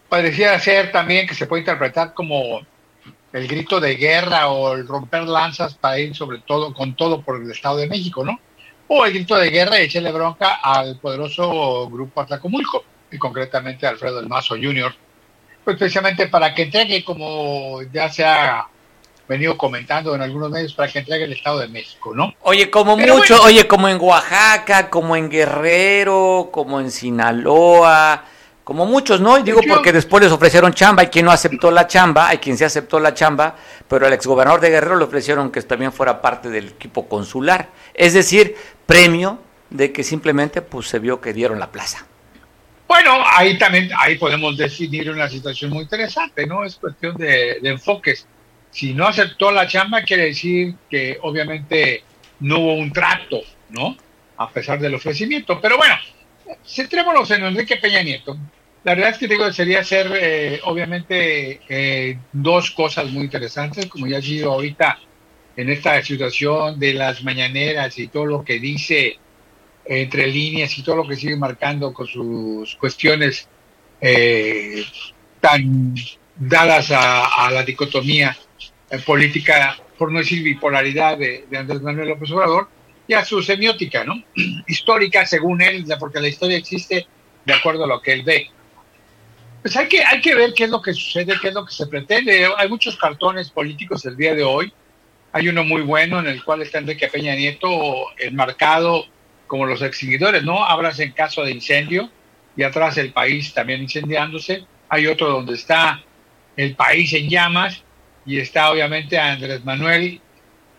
[0.09, 2.61] Parecía ser también que se puede interpretar como
[3.33, 7.41] el grito de guerra o el romper lanzas para ir sobre todo con todo por
[7.41, 8.39] el Estado de México, ¿no?
[8.95, 14.17] o el grito de guerra y echarle bronca al poderoso grupo Atlacomulco, y concretamente Alfredo
[14.17, 14.95] del Mazo Jr.,
[15.65, 18.67] pues precisamente para que entregue, como ya se ha
[19.33, 22.35] venido comentando en algunos medios, para que entregue el Estado de México, ¿no?
[22.43, 28.25] Oye, como mucho, oye, como en Oaxaca, como en Guerrero, como en Sinaloa,
[28.65, 29.39] como muchos, ¿no?
[29.39, 32.57] Y digo porque después les ofrecieron chamba, hay quien no aceptó la chamba, hay quien
[32.57, 33.57] se aceptó la chamba,
[33.89, 37.71] pero al exgobernador de Guerrero le ofrecieron que también fuera parte del equipo consular.
[37.95, 38.55] Es decir,
[38.87, 39.39] premio
[39.71, 42.07] de que simplemente pues se vio que dieron la plaza.
[42.93, 46.63] Bueno, ahí también, ahí podemos definir una situación muy interesante, ¿no?
[46.63, 48.27] Es cuestión de, enfoques.
[48.73, 52.03] Si no aceptó la chamba, quiere decir que obviamente
[52.41, 53.97] no hubo un trato, ¿no?
[54.39, 55.61] A pesar del ofrecimiento.
[55.61, 55.95] Pero bueno,
[56.67, 58.37] centrémonos en Enrique Peña Nieto.
[58.83, 64.09] La verdad es que digo, sería hacer, eh, obviamente, eh, dos cosas muy interesantes, como
[64.09, 64.99] ya ha sido ahorita
[65.57, 69.19] en esta situación de las mañaneras y todo lo que dice
[69.85, 73.49] entre líneas y todo lo que sigue marcando con sus cuestiones
[74.01, 74.85] eh,
[75.41, 75.95] tan
[76.37, 78.37] dadas a, la dicotomía
[79.01, 82.69] política, por no decir bipolaridad de, Andrés Manuel López Obrador,
[83.07, 84.23] y a su semiótica, ¿no?
[84.67, 87.07] Histórica, según él, porque la historia existe
[87.45, 88.51] de acuerdo a lo que él ve.
[89.63, 91.73] Pues hay que, hay que ver qué es lo que sucede, qué es lo que
[91.73, 92.49] se pretende.
[92.57, 94.73] Hay muchos cartones políticos el día de hoy.
[95.33, 99.07] Hay uno muy bueno en el cual está Enrique Peña Nieto enmarcado
[99.47, 100.65] como los extinguidores, ¿no?
[100.65, 102.11] Hablas en caso de incendio
[102.57, 104.65] y atrás el país también incendiándose.
[104.89, 106.03] Hay otro donde está
[106.57, 107.83] el país en llamas
[108.25, 110.21] y está obviamente Andrés Manuel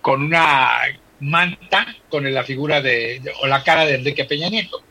[0.02, 0.82] con una
[1.20, 4.82] manta con la figura de, o la cara de Enrique Peña Nieto.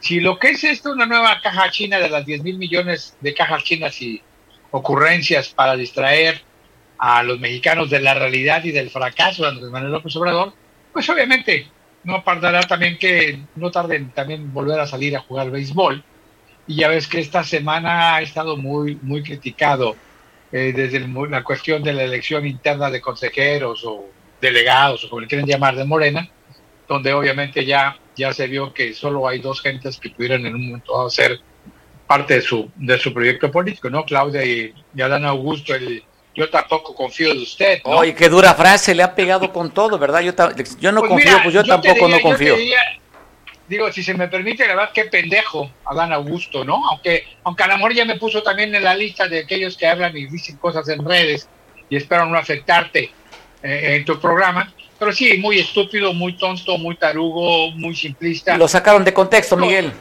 [0.00, 3.34] Si lo que es esto una nueva caja china de las 10 mil millones de
[3.34, 4.22] cajas chinas y
[4.70, 6.42] ocurrencias para distraer
[6.98, 10.52] a los mexicanos de la realidad y del fracaso de Andrés Manuel López Obrador,
[10.92, 11.68] pues obviamente
[12.04, 16.02] no tardará también que no tarden también volver a salir a jugar béisbol.
[16.68, 19.96] Y ya ves que esta semana ha estado muy, muy criticado
[20.52, 24.06] eh, desde la cuestión de la elección interna de consejeros o
[24.40, 26.28] delegados o como le quieren llamar de Morena,
[26.88, 30.66] donde obviamente ya ya se vio que solo hay dos gentes que pudieran en un
[30.68, 31.38] momento ser
[32.06, 34.04] parte de su, de su proyecto político, ¿no?
[34.04, 36.02] Claudia y, Adán Augusto, el,
[36.34, 37.80] yo tampoco confío de usted.
[37.84, 37.98] ¿no?
[37.98, 40.20] Oye, qué dura frase, le ha pegado con todo, ¿verdad?
[40.20, 40.32] Yo,
[40.80, 42.56] yo no pues confío, pues yo, tampoco no confío.
[43.68, 46.88] Digo, si se me permite, la verdad, qué pendejo Adán Augusto, ¿no?
[46.88, 49.86] Aunque, aunque a lo mejor ya me puso también en la lista de aquellos que
[49.86, 51.48] hablan y dicen cosas en redes
[51.88, 53.10] y espero no afectarte
[53.62, 58.56] eh, en tu programa, pero sí, muy estúpido, muy tonto, muy tarugo, muy simplista.
[58.56, 59.92] Lo sacaron de contexto, Miguel.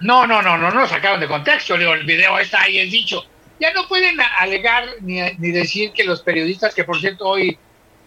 [0.00, 1.74] No, no, no, no, no lo sacaron de contexto.
[1.74, 3.24] el video está ahí, el dicho.
[3.60, 7.58] Ya no pueden alegar ni, ni decir que los periodistas, que por cierto hoy,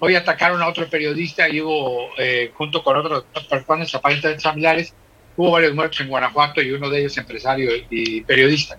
[0.04, 4.94] hoy atacaron a otro periodista y hubo, eh, junto con otros personas aparentemente familiares,
[5.38, 8.78] hubo varios muertos en Guanajuato y uno de ellos empresario y periodista.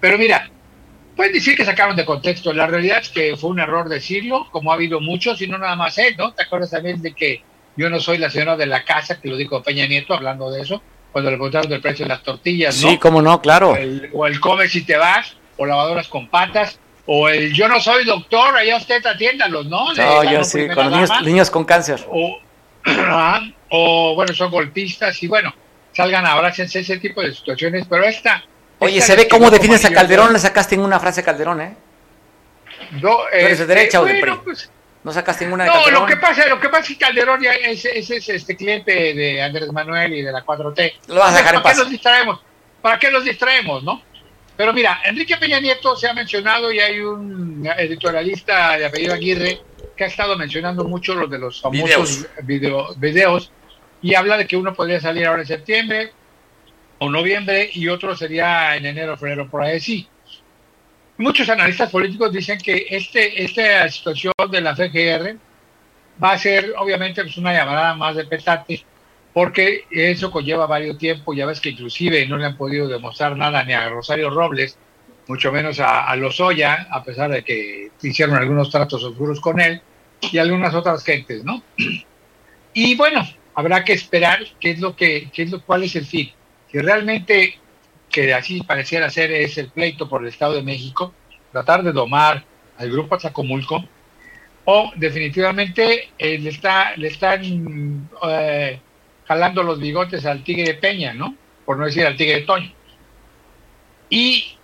[0.00, 0.48] Pero mira,
[1.20, 2.50] Pueden decir que sacaron de contexto.
[2.54, 5.76] La realidad es que fue un error decirlo, como ha habido muchos, y no nada
[5.76, 6.32] más él, ¿no?
[6.32, 7.42] ¿Te acuerdas también de que
[7.76, 10.62] yo no soy la señora de la casa, que lo dijo Peña Nieto hablando de
[10.62, 12.88] eso, cuando le preguntaron del precio de las tortillas, ¿no?
[12.88, 13.76] Sí, cómo no, claro.
[14.14, 16.80] O el, come si te vas, o lavadoras con patas,
[17.12, 19.92] o el yo no soy doctor, allá usted atiéndalos, ¿no?
[19.92, 22.06] no, yo sí, con los niños, con cáncer.
[22.08, 22.38] O,
[23.68, 25.52] o, bueno, son golpistas, y bueno,
[25.92, 28.44] salgan, abrácense ese tipo de situaciones, pero esta
[28.78, 31.76] Oye, se ve cómo defines a Calderón, le sacaste en una frase Calderón, ¿eh?
[33.02, 34.32] No, de derecha o de PRI?
[34.44, 34.70] Pues,
[35.02, 35.94] no sacaste ninguna de Calderón.
[35.94, 39.14] No, lo que pasa, lo que pasa es que Calderón ya es, es, este cliente
[39.14, 40.92] de Andrés Manuel y de la 4T.
[41.08, 41.72] Lo vas a dejar en paz.
[41.72, 42.40] ¿Para qué los distraemos?
[42.80, 44.00] ¿Para qué los distraemos, no?
[44.60, 49.58] Pero mira, Enrique Peña Nieto se ha mencionado y hay un editorialista de apellido Aguirre
[49.96, 53.50] que ha estado mencionando mucho los de los famosos videos, videos
[54.02, 56.12] y habla de que uno podría salir ahora en septiembre,
[56.98, 60.06] o noviembre y otro sería en enero, febrero, por ahí sí.
[61.16, 65.38] Muchos analistas políticos dicen que este, esta situación de la CGR
[66.22, 68.84] va a ser obviamente pues, una llamada más de petate,
[69.32, 73.62] porque eso conlleva varios tiempos, ya ves que inclusive no le han podido demostrar nada
[73.64, 74.76] ni a Rosario Robles,
[75.28, 79.80] mucho menos a, a Lozoya, a pesar de que hicieron algunos tratos oscuros con él,
[80.20, 81.62] y algunas otras gentes, ¿no?
[82.74, 86.04] Y bueno, habrá que esperar qué es lo que, qué es lo, cuál es el
[86.04, 86.32] fin
[86.70, 87.58] si realmente,
[88.08, 91.12] que así pareciera ser, es el pleito por el Estado de México,
[91.52, 92.44] tratar de domar
[92.78, 93.84] al grupo Atzacomulco,
[94.64, 98.78] o definitivamente eh, le, está, le están eh,
[99.30, 101.36] jalando los bigotes al Tigre Peña, ¿no?
[101.64, 102.72] Por no decir al Tigre Toño.
[104.08, 104.56] Y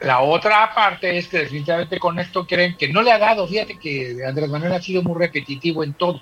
[0.00, 3.78] la otra parte es que definitivamente con esto creen que no le ha dado, fíjate
[3.78, 6.20] que Andrés Manuel ha sido muy repetitivo en todo.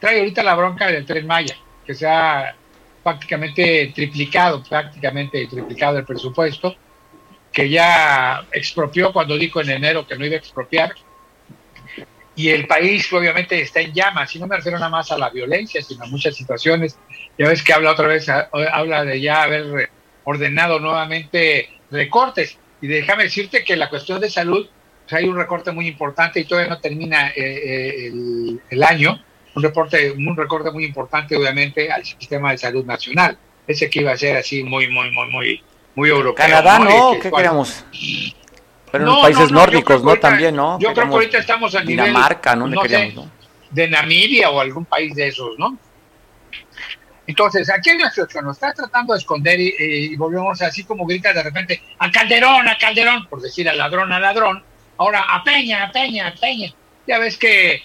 [0.00, 1.54] Trae ahorita la bronca del tren Maya,
[1.84, 2.56] que se ha
[3.04, 6.76] prácticamente triplicado, prácticamente triplicado el presupuesto,
[7.52, 10.94] que ya expropió cuando dijo en enero que no iba a expropiar.
[12.38, 15.28] Y el país obviamente está en llamas, y no me refiero nada más a la
[15.28, 16.96] violencia, sino a muchas situaciones.
[17.36, 19.90] Ya ves que habla otra vez, habla de ya haber
[20.22, 22.56] ordenado nuevamente recortes.
[22.80, 24.68] Y déjame decirte que la cuestión de salud,
[25.02, 29.20] pues hay un recorte muy importante y todavía no termina eh, eh, el, el año
[29.56, 33.36] un reporte, un recorte muy importante, obviamente, al sistema de salud nacional.
[33.66, 35.62] Ese que iba a ser así muy, muy, muy, muy,
[35.96, 36.46] muy europeo.
[36.46, 37.18] Canadá, ¿no?
[37.20, 37.84] ¿Qué queremos?
[38.90, 40.16] Pero en los países nórdicos, ¿no?
[40.16, 40.78] También, ¿no?
[40.78, 42.06] Yo creo que ahorita estamos a nivel...
[42.06, 42.66] Dinamarca, ¿no?
[42.66, 43.30] no, queríamos, ¿no?
[43.70, 45.78] De Namibia o algún país de esos, ¿no?
[47.26, 51.34] Entonces, aquí hay una situación, nos está tratando de esconder y, volvemos así como grita
[51.34, 54.64] de repente, a Calderón, a Calderón, por decir al ladrón, a ladrón,
[54.96, 56.72] ahora a Peña, a Peña, a Peña.
[57.06, 57.82] Ya ves que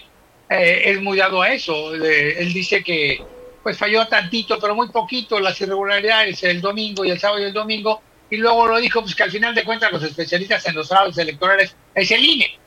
[0.48, 1.94] eh, es muy dado a eso.
[1.94, 3.22] él dice que
[3.62, 7.52] pues falló tantito, pero muy poquito las irregularidades el domingo y el sábado y el
[7.52, 8.02] domingo,
[8.34, 11.16] y luego lo dijo pues que al final de cuentas los especialistas en los fraudes
[11.18, 12.58] electorales es el INE.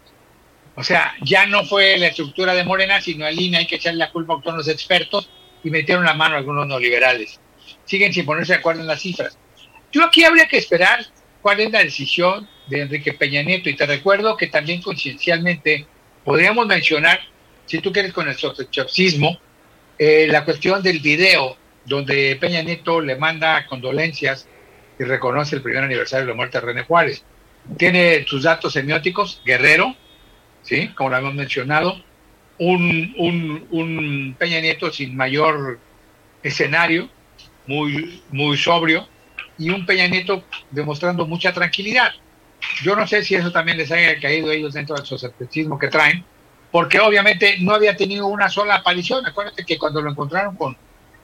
[0.76, 4.00] O sea, ya no fue la estructura de Morena, sino el INE, hay que echarle
[4.00, 5.30] la culpa a todos los expertos
[5.66, 7.42] y metieron la mano a algunos no liberales.
[7.84, 9.38] Siguen sin ponerse de acuerdo en las cifras.
[9.92, 11.06] Yo aquí habría que esperar
[11.42, 15.86] cuál es la decisión de Enrique Peña Nieto y te recuerdo que también conciencialmente
[16.24, 17.20] podríamos mencionar,
[17.66, 19.38] si tú quieres con el sospechocismo,
[20.00, 24.48] eh, la cuestión del video donde Peña Nieto le manda condolencias
[25.00, 27.24] y reconoce el primer aniversario de la muerte de René Juárez.
[27.78, 29.96] Tiene sus datos semióticos, guerrero,
[30.64, 30.90] ¿sí?
[30.90, 32.02] como lo hemos mencionado,
[32.60, 33.14] un,
[33.70, 35.80] un, Peña Nieto sin mayor
[36.42, 37.10] escenario,
[37.68, 39.08] muy, muy sobrio,
[39.58, 42.12] y un Peña Nieto demostrando mucha tranquilidad.
[42.84, 46.24] Yo no sé si eso también les haya caído ellos dentro del socialismo que traen,
[46.72, 49.26] porque obviamente no había tenido una sola aparición.
[49.26, 50.76] Acuérdate que cuando lo encontraron con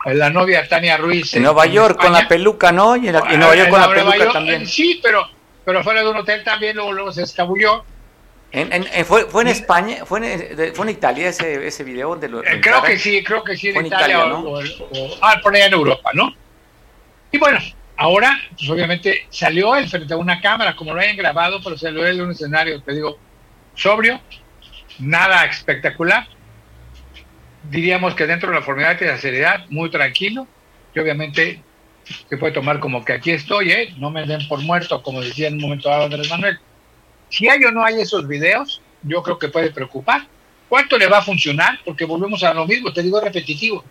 [0.05, 1.33] la novia Tania Ruiz.
[1.33, 2.95] En, Nueva York con la peluca, ¿no?
[2.95, 4.67] Y en, Nueva York con la peluca también.
[4.67, 5.27] Sí, pero,
[5.63, 7.85] pero fuera de un hotel también, luego, luego se escabulló.
[8.51, 12.43] En, fue, fue en España, fue en, fue en Italia ese, ese video donde lo.
[12.43, 14.59] Eh, creo que sí, creo que sí en Italia, o,
[15.21, 16.31] ah, por allá en Europa, ¿no?
[17.31, 17.57] Y bueno,
[17.97, 22.05] ahora, pues obviamente salió él frente a una cámara, como lo hayan grabado, pero salió
[22.05, 23.17] él en un escenario, te digo,
[23.73, 24.21] sobrio,
[24.99, 26.27] nada espectacular.
[27.69, 30.47] Diríamos que dentro de la formalidad y la seriedad, muy tranquilo,
[30.93, 31.61] y obviamente
[32.29, 33.93] se puede tomar como que aquí estoy, ¿eh?
[33.97, 36.59] no me den por muerto, como decía en un momento dado Andrés Manuel
[37.33, 40.27] si hay o no hay esos videos, yo creo que puede preocupar.
[40.69, 41.79] ¿Cuánto le va a funcionar?
[41.83, 43.83] Porque volvemos a lo mismo, te digo repetitivo.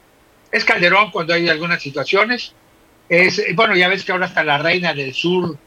[0.52, 2.54] Es Calderón cuando hay algunas situaciones.
[3.08, 5.58] Es, bueno, ya ves que ahora hasta la reina del sur,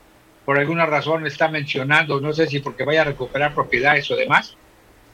[0.46, 4.56] por alguna razón, está mencionando, no sé si porque vaya a recuperar propiedades o demás,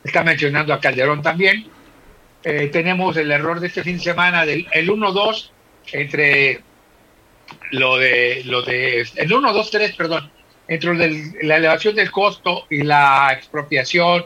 [0.04, 1.66] está mencionando a Calderón también.
[2.44, 5.52] Eh, tenemos el error de este fin de semana del el 1-2
[5.94, 6.62] entre
[7.72, 10.32] lo de, lo de, el 1-2-3, perdón,
[10.68, 10.94] entre
[11.44, 14.26] la elevación del costo y la expropiación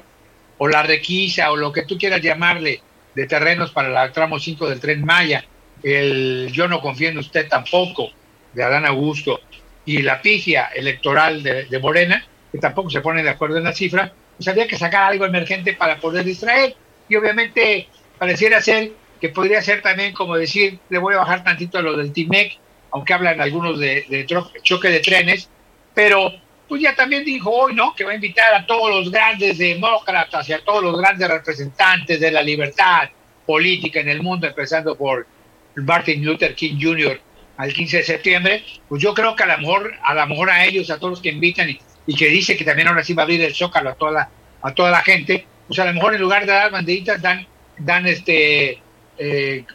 [0.58, 2.82] o la requisa o lo que tú quieras llamarle
[3.14, 5.44] de terrenos para el tramo 5 del tren Maya,
[5.84, 8.10] el yo no confío en usted tampoco
[8.54, 9.42] de Adán Augusto
[9.86, 14.12] y la pifia electoral de, Morena, que tampoco se pone de acuerdo en la cifra,
[14.36, 16.76] pues había que sacar algo emergente para poder distraer.
[17.08, 17.88] Y obviamente
[18.18, 21.96] pareciera ser que podría ser también como decir, le voy a bajar tantito a lo
[21.98, 22.58] del TIMEC,
[22.92, 24.26] aunque hablan algunos de,
[24.62, 25.50] choque de trenes,
[25.94, 26.32] pero
[26.68, 27.94] pues ya también dijo hoy, ¿no?
[27.96, 32.20] Que va a invitar a todos los grandes demócratas y a todos los grandes representantes
[32.20, 33.10] de la libertad
[33.46, 35.28] política en el mundo, empezando por
[35.76, 37.20] Martin Luther King Jr.
[37.58, 40.66] al 15 de septiembre, pues yo creo que a lo mejor a, lo mejor a
[40.66, 43.26] ellos, a todos los que invitan y, que dice que también ahora sí va a
[43.26, 44.30] abrir el zócalo a toda la,
[44.62, 47.46] a toda la gente, pues a lo mejor en lugar de dar banderitas dan,
[47.78, 48.82] dan este
[49.18, 49.66] eh,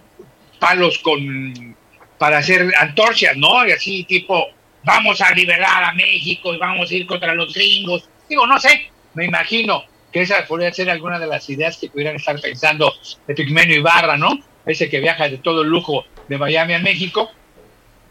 [0.58, 1.76] palos con
[2.18, 3.66] para hacer antorchas, ¿no?
[3.66, 4.46] Y así tipo
[4.84, 8.08] vamos a liberar a México y vamos a ir contra los gringos.
[8.28, 12.16] Digo, no sé, me imagino que esa podría ser alguna de las ideas que pudieran
[12.16, 12.92] estar pensando
[13.26, 14.38] de Pigmenio Ibarra, ¿no?
[14.66, 17.30] Ese que viaja de todo lujo de Miami a México.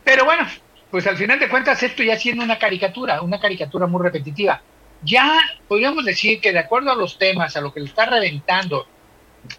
[0.03, 0.47] Pero bueno,
[0.91, 4.61] pues al final de cuentas esto ya siendo una caricatura, una caricatura muy repetitiva.
[5.03, 8.87] Ya podríamos decir que de acuerdo a los temas, a lo que le está reventando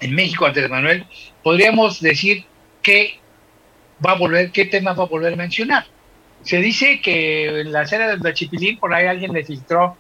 [0.01, 1.07] en México Andrés Manuel,
[1.43, 2.45] podríamos decir
[2.83, 3.19] que
[4.05, 5.87] va a volver, qué tema va a volver a mencionar.
[6.43, 9.97] Se dice que en la escena del Chipilín, por ahí alguien le filtró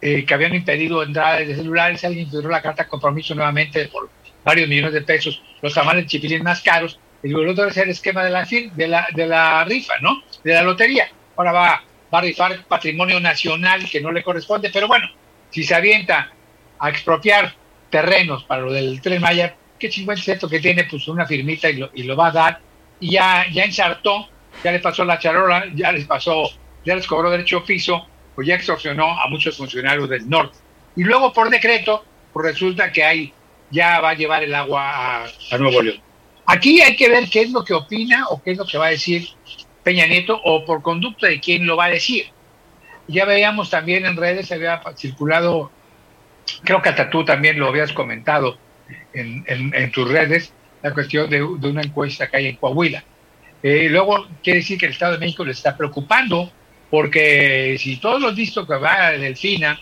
[0.00, 4.08] eh, que habían impedido entradas de celulares, alguien filtró la carta de compromiso nuevamente por
[4.44, 8.24] varios millones de pesos, los tamales de Chipilín más caros, luego otro es el esquema
[8.24, 10.22] de la, de la, de la rifa, ¿no?
[10.42, 11.08] De la lotería.
[11.36, 15.08] Ahora va, va a rifar patrimonio nacional que no le corresponde, pero bueno,
[15.50, 16.32] si se avienta
[16.78, 17.54] a expropiar
[17.92, 21.70] terrenos para lo del Tren Maya, qué chingón es esto que tiene pues una firmita
[21.70, 22.60] y lo, y lo va a dar,
[22.98, 24.28] y ya, ya ensartó
[24.62, 26.50] ya les pasó la charola, ya les pasó,
[26.84, 30.58] ya les cobró derecho piso, pues ya extorsionó a muchos funcionarios del norte.
[30.96, 33.32] Y luego por decreto, pues resulta que hay,
[33.70, 36.00] ya va a llevar el agua a, Nuevo León.
[36.46, 38.86] Aquí hay que ver qué es lo que opina o qué es lo que va
[38.86, 39.28] a decir
[39.82, 42.26] Peña Nieto o por conducta de quién lo va a decir.
[43.08, 45.70] Ya veíamos también en redes, había circulado,
[46.64, 48.58] creo que hasta tú también lo habías comentado
[49.12, 53.04] en, en, tus redes, la cuestión de, de, una encuesta que hay en Coahuila.
[53.62, 56.50] Eh, luego quiere decir que el Estado de México le está preocupando,
[56.90, 59.78] porque si todos los visto que va a Delfina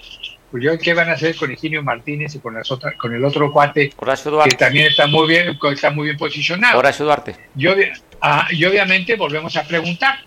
[0.50, 3.24] Pues yo, ¿qué van a hacer con Higinio Martínez y con, las otras, con el
[3.24, 4.50] otro cuate Horacio Duarte.
[4.50, 6.78] que también está muy bien, está muy bien posicionado?
[6.78, 7.36] Horacio Duarte.
[7.54, 7.74] Yo,
[8.20, 10.18] ah, y obviamente volvemos a preguntar.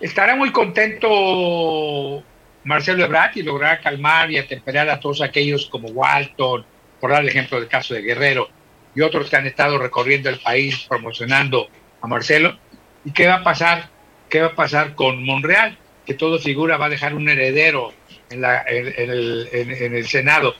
[0.00, 2.24] ¿Estará muy contento
[2.64, 6.64] Marcelo Ebrard y lograr calmar y atemperar a todos aquellos como Walton,
[7.00, 8.48] por dar el ejemplo del caso de Guerrero,
[8.94, 11.68] y otros que han estado recorriendo el país promocionando
[12.00, 12.58] a Marcelo?
[13.04, 13.88] ¿Y qué va a pasar?
[14.28, 15.76] ¿Qué va a pasar con Monreal?
[16.06, 17.92] Que todo figura va a dejar un heredero
[18.30, 20.54] en, el, en el Senado,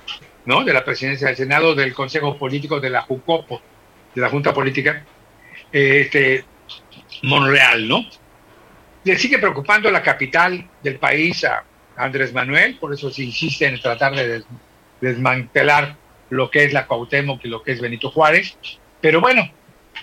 [0.45, 0.65] ¿no?
[0.65, 3.63] De la presidencia del Senado, del Consejo Político de la JUCOPO,
[4.15, 5.05] de la Junta Política,
[5.71, 6.45] este,
[7.23, 8.05] Monreal, ¿no?
[9.05, 11.65] Le sigue preocupando la capital del país a
[11.97, 14.45] Andrés Manuel, por eso se insiste en tratar de des-
[15.01, 15.97] desmantelar
[16.31, 18.57] lo que es la Cuauhtémoc y lo que es Benito Juárez.
[19.01, 19.51] Pero bueno,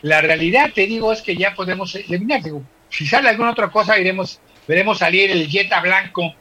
[0.02, 2.42] la realidad, te digo, es que ya podemos eliminar.
[2.90, 6.34] Si sale alguna otra cosa, iremos, veremos salir el Jetta blanco,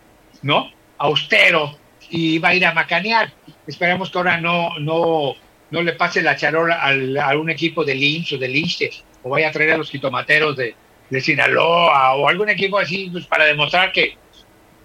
[0.43, 0.71] ¿no?
[0.99, 1.79] Austero,
[2.11, 3.33] y va a ir a macanear.
[3.67, 5.35] Esperemos que ahora no, no,
[5.71, 8.91] no le pase la charola al- a un equipo de Lynch o de Linche,
[9.23, 10.75] o vaya a traer a los quitomateros de,
[11.09, 14.17] de Sinaloa, o algún equipo así, pues para demostrar que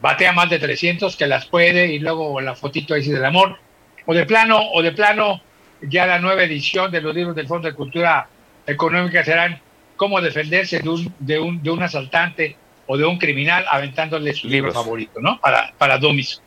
[0.03, 3.57] batea más de 300, que las puede, y luego la fotito ahí sí del amor.
[4.05, 5.41] O de plano, o de plano,
[5.81, 8.27] ya la nueva edición de los libros del Fondo de Cultura
[8.67, 9.61] Económica serán
[9.95, 14.47] cómo defenderse de un, de un, de un asaltante o de un criminal aventándole su
[14.49, 15.39] libro favorito, ¿no?
[15.39, 16.41] Para, para Domis.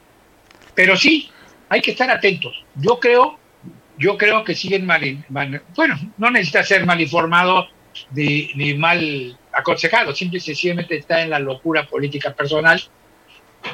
[0.75, 1.31] Pero sí,
[1.71, 2.63] hay que estar atentos.
[2.75, 3.39] Yo creo,
[3.97, 5.25] yo creo que siguen mal-
[5.75, 7.69] bueno, no necesita ser mal informado
[8.11, 12.83] ni, ni mal aconsejado, simple y sencillamente está en la locura política personal.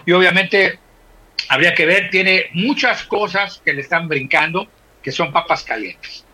[0.06, 0.78] Y obviamente
[1.48, 4.68] habría que ver, tiene muchas cosas que le están brincando,
[5.02, 6.24] que son papas calientes.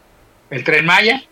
[0.51, 1.23] El tren Maya,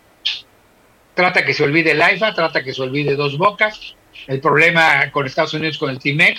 [1.13, 3.95] trata que se olvide el AIFA, trata que se olvide Dos Bocas,
[4.27, 6.37] el problema con Estados Unidos con el TIMEC,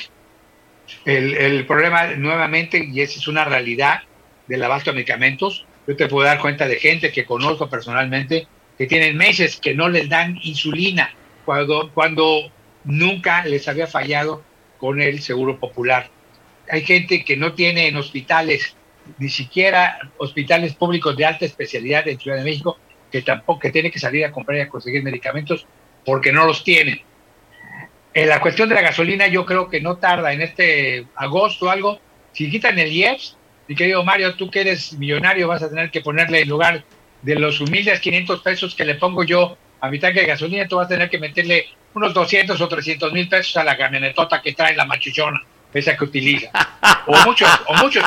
[1.05, 4.03] el, el problema nuevamente, y esa es una realidad
[4.47, 8.87] del abasto de medicamentos, yo te puedo dar cuenta de gente que conozco personalmente que
[8.87, 11.11] tienen meses que no les dan insulina
[11.45, 12.53] cuando, cuando
[12.85, 14.45] nunca les había fallado
[14.79, 16.09] con el seguro popular.
[16.71, 18.77] Hay gente que no tiene en hospitales,
[19.19, 22.79] ni siquiera hospitales públicos de alta especialidad en Ciudad de México,
[23.11, 25.67] que tampoco que tiene que salir a comprar y a conseguir medicamentos
[26.05, 27.01] porque no los tienen.
[28.15, 31.71] En la cuestión de la gasolina, yo creo que no tarda en este agosto o
[31.71, 32.01] algo.
[32.33, 33.37] Si quitan el IEPS,
[33.69, 36.85] mi querido Mario, tú que eres millonario, vas a tener que ponerle en lugar
[37.23, 40.77] de los humildes 500 pesos que le pongo yo a mi tanque de gasolina, tú
[40.77, 41.67] vas a tener que meterle
[41.99, 45.41] unos 200 o 300 mil pesos a la camionetota que trae la machuchona,
[45.75, 46.51] esa que utiliza.
[47.07, 48.03] O muchos, o muchos.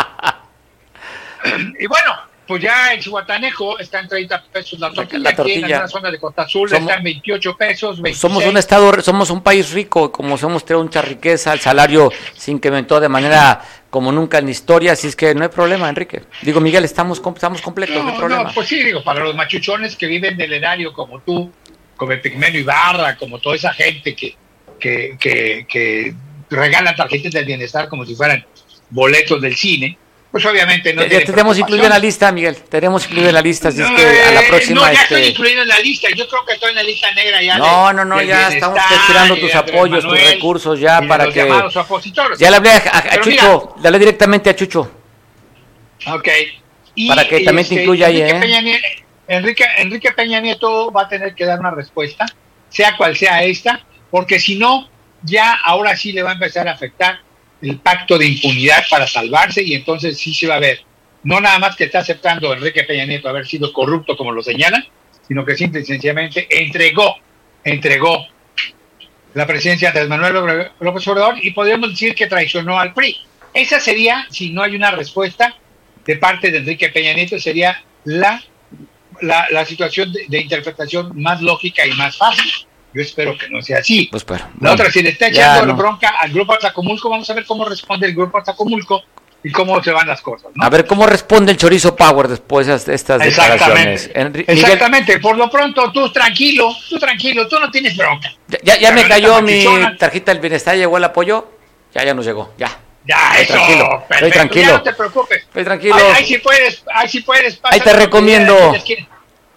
[1.79, 2.13] Y bueno,
[2.47, 6.11] pues ya en Chihuatanejo está en 30 pesos la tortilla, la aquí en alguna zona
[6.11, 8.17] de Costa Azul Somos- está en 28 pesos, 26.
[8.19, 12.51] Somos un estado, somos un país rico, como somos tenemos mucha riqueza, el salario se
[12.51, 16.23] incrementó de manera como nunca en la historia, así es que no hay problema, Enrique.
[16.41, 18.43] Digo, Miguel, estamos, estamos completos, no, hay problema.
[18.43, 21.51] no, pues sí, digo, para los machuchones que viven del erario como tú,
[22.01, 24.35] como el Pigmenio Ibarra, como toda esa gente que,
[24.79, 26.15] que, que, que
[26.49, 28.43] regalan tarjetas del bienestar como si fueran
[28.89, 29.95] boletos del cine,
[30.31, 33.67] pues obviamente no Ya- tenemos incluido en la lista, Miguel, tenemos incluido en la lista,
[33.69, 34.81] así es No, que a la eh, próxima...
[34.81, 36.07] No, ya estoy este, incluido en la lista.
[36.09, 37.57] Yo creo que estoy en la lista negra ya.
[37.59, 41.33] No, de- no, no, ya estamos y tus Andrés apoyos, tus recursos ya para los
[41.35, 41.43] que...
[41.43, 42.39] opositores.
[42.39, 44.91] Ya le hablé a, a- Chucho, le hablé directamente a Chucho.
[45.99, 46.27] mira, ok.
[46.95, 48.37] Y, Para que también te incluya ahí, ¿eh?
[48.41, 48.87] Peña Nieto,
[49.27, 52.25] Enrique, Enrique Peña Nieto va a tener que dar una respuesta,
[52.69, 54.89] sea cual sea esta, porque si no,
[55.23, 57.19] ya ahora sí le va a empezar a afectar
[57.61, 60.81] el pacto de impunidad para salvarse y entonces sí se va a ver.
[61.23, 64.83] No nada más que está aceptando Enrique Peña Nieto haber sido corrupto como lo señalan,
[65.27, 67.17] sino que simple y sencillamente entregó,
[67.63, 68.25] entregó
[69.33, 73.17] la presidencia de Manuel López Obrador y podríamos decir que traicionó al PRI.
[73.53, 75.55] Esa sería, si no hay una respuesta
[76.05, 78.43] de parte de Enrique Peña Nieto, sería la,
[79.21, 82.51] la, la situación de, de interpretación más lógica y más fácil.
[82.93, 84.07] Yo espero que no sea así.
[84.11, 85.75] Pues pero, La bueno, otra, si le está echando no.
[85.75, 89.01] bronca al grupo Atacomulco, vamos a ver cómo responde el grupo Atacomulco
[89.43, 90.51] y cómo se van las cosas.
[90.53, 90.63] ¿no?
[90.65, 94.07] A ver cómo responde el Chorizo Power después de estas declaraciones.
[94.07, 94.13] Exactamente.
[94.19, 95.19] Enri- Miguel, Exactamente.
[95.19, 98.29] Por lo pronto, tú tranquilo, tú tranquilo, tú no tienes bronca.
[98.49, 99.65] ya, ya- ya me cayó mi
[99.97, 101.47] tarjeta del bienestar, llegó el apoyo.
[101.93, 102.77] Ya, ya nos llegó, ya.
[103.03, 104.65] Ya, Estoy eso, tranquilo, estoy tranquilo.
[104.67, 105.37] Ya no te preocupes.
[105.43, 105.95] Estoy tranquilo.
[105.95, 108.73] Ay, ay, si puedes, ay, si puedes Ahí te la recomiendo.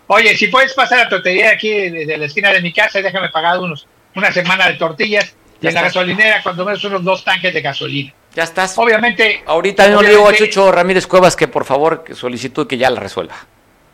[0.07, 3.31] Oye, si puedes pasar a tortería aquí de, de la esquina de mi casa, déjame
[3.31, 7.53] pagar unos, una semana de tortillas y en la gasolinera cuando menos unos dos tanques
[7.55, 8.13] de gasolina.
[8.35, 8.77] Ya estás.
[8.77, 12.67] Obviamente, Ahorita mismo le digo a obviamente, Chucho Ramírez Cuevas que por favor que solicitud
[12.67, 13.37] que ya la resuelva.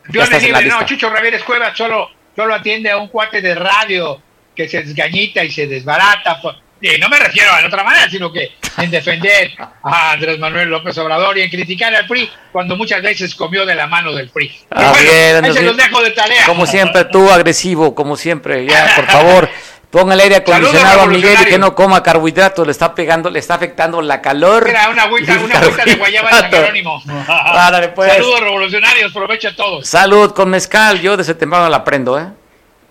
[0.09, 0.85] Yo le digo, no.
[0.85, 4.21] Chucho Ramírez Cuevas solo, solo atiende a un cuate de radio
[4.55, 6.55] que se desgañita y se desbarata por,
[6.99, 9.51] No me refiero a la otra manera, sino que en defender
[9.83, 13.75] a Andrés Manuel López Obrador y en criticar al PRI cuando muchas veces comió de
[13.75, 14.51] la mano del PRI.
[14.71, 16.45] Ah, bueno, bien, ahí se los dejo de tarea.
[16.45, 18.65] Como siempre, tú agresivo, como siempre.
[18.65, 19.49] Ya, por favor,
[19.91, 22.65] ponga el aire acondicionado a Miguel y que no coma carbohidratos.
[22.65, 24.65] Le está pegando, le está afectando la calor.
[24.65, 26.51] Mira, una agüita, una agüita de guayaba de San.
[26.51, 27.03] Jerónimo.
[27.95, 28.13] Pues.
[28.13, 29.87] Saludos revolucionarios, aprovecha todos.
[29.87, 32.40] Salud con mezcal, yo desde temprano la prendo, ¿eh?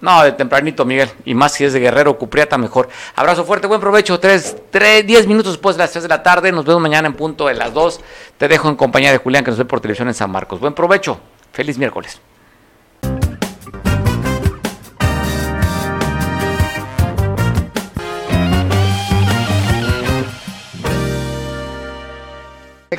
[0.01, 1.11] No, de tempranito, Miguel.
[1.25, 2.89] Y más si es de Guerrero, Cupriata, mejor.
[3.17, 4.19] Abrazo fuerte, buen provecho.
[4.19, 6.53] Tres, tres, diez minutos después de las 3 de la tarde.
[6.53, 8.01] Nos vemos mañana en punto de las 2.
[8.39, 10.59] Te dejo en compañía de Julián, que nos ve por televisión en San Marcos.
[10.61, 11.21] Buen provecho.
[11.53, 12.21] Feliz miércoles.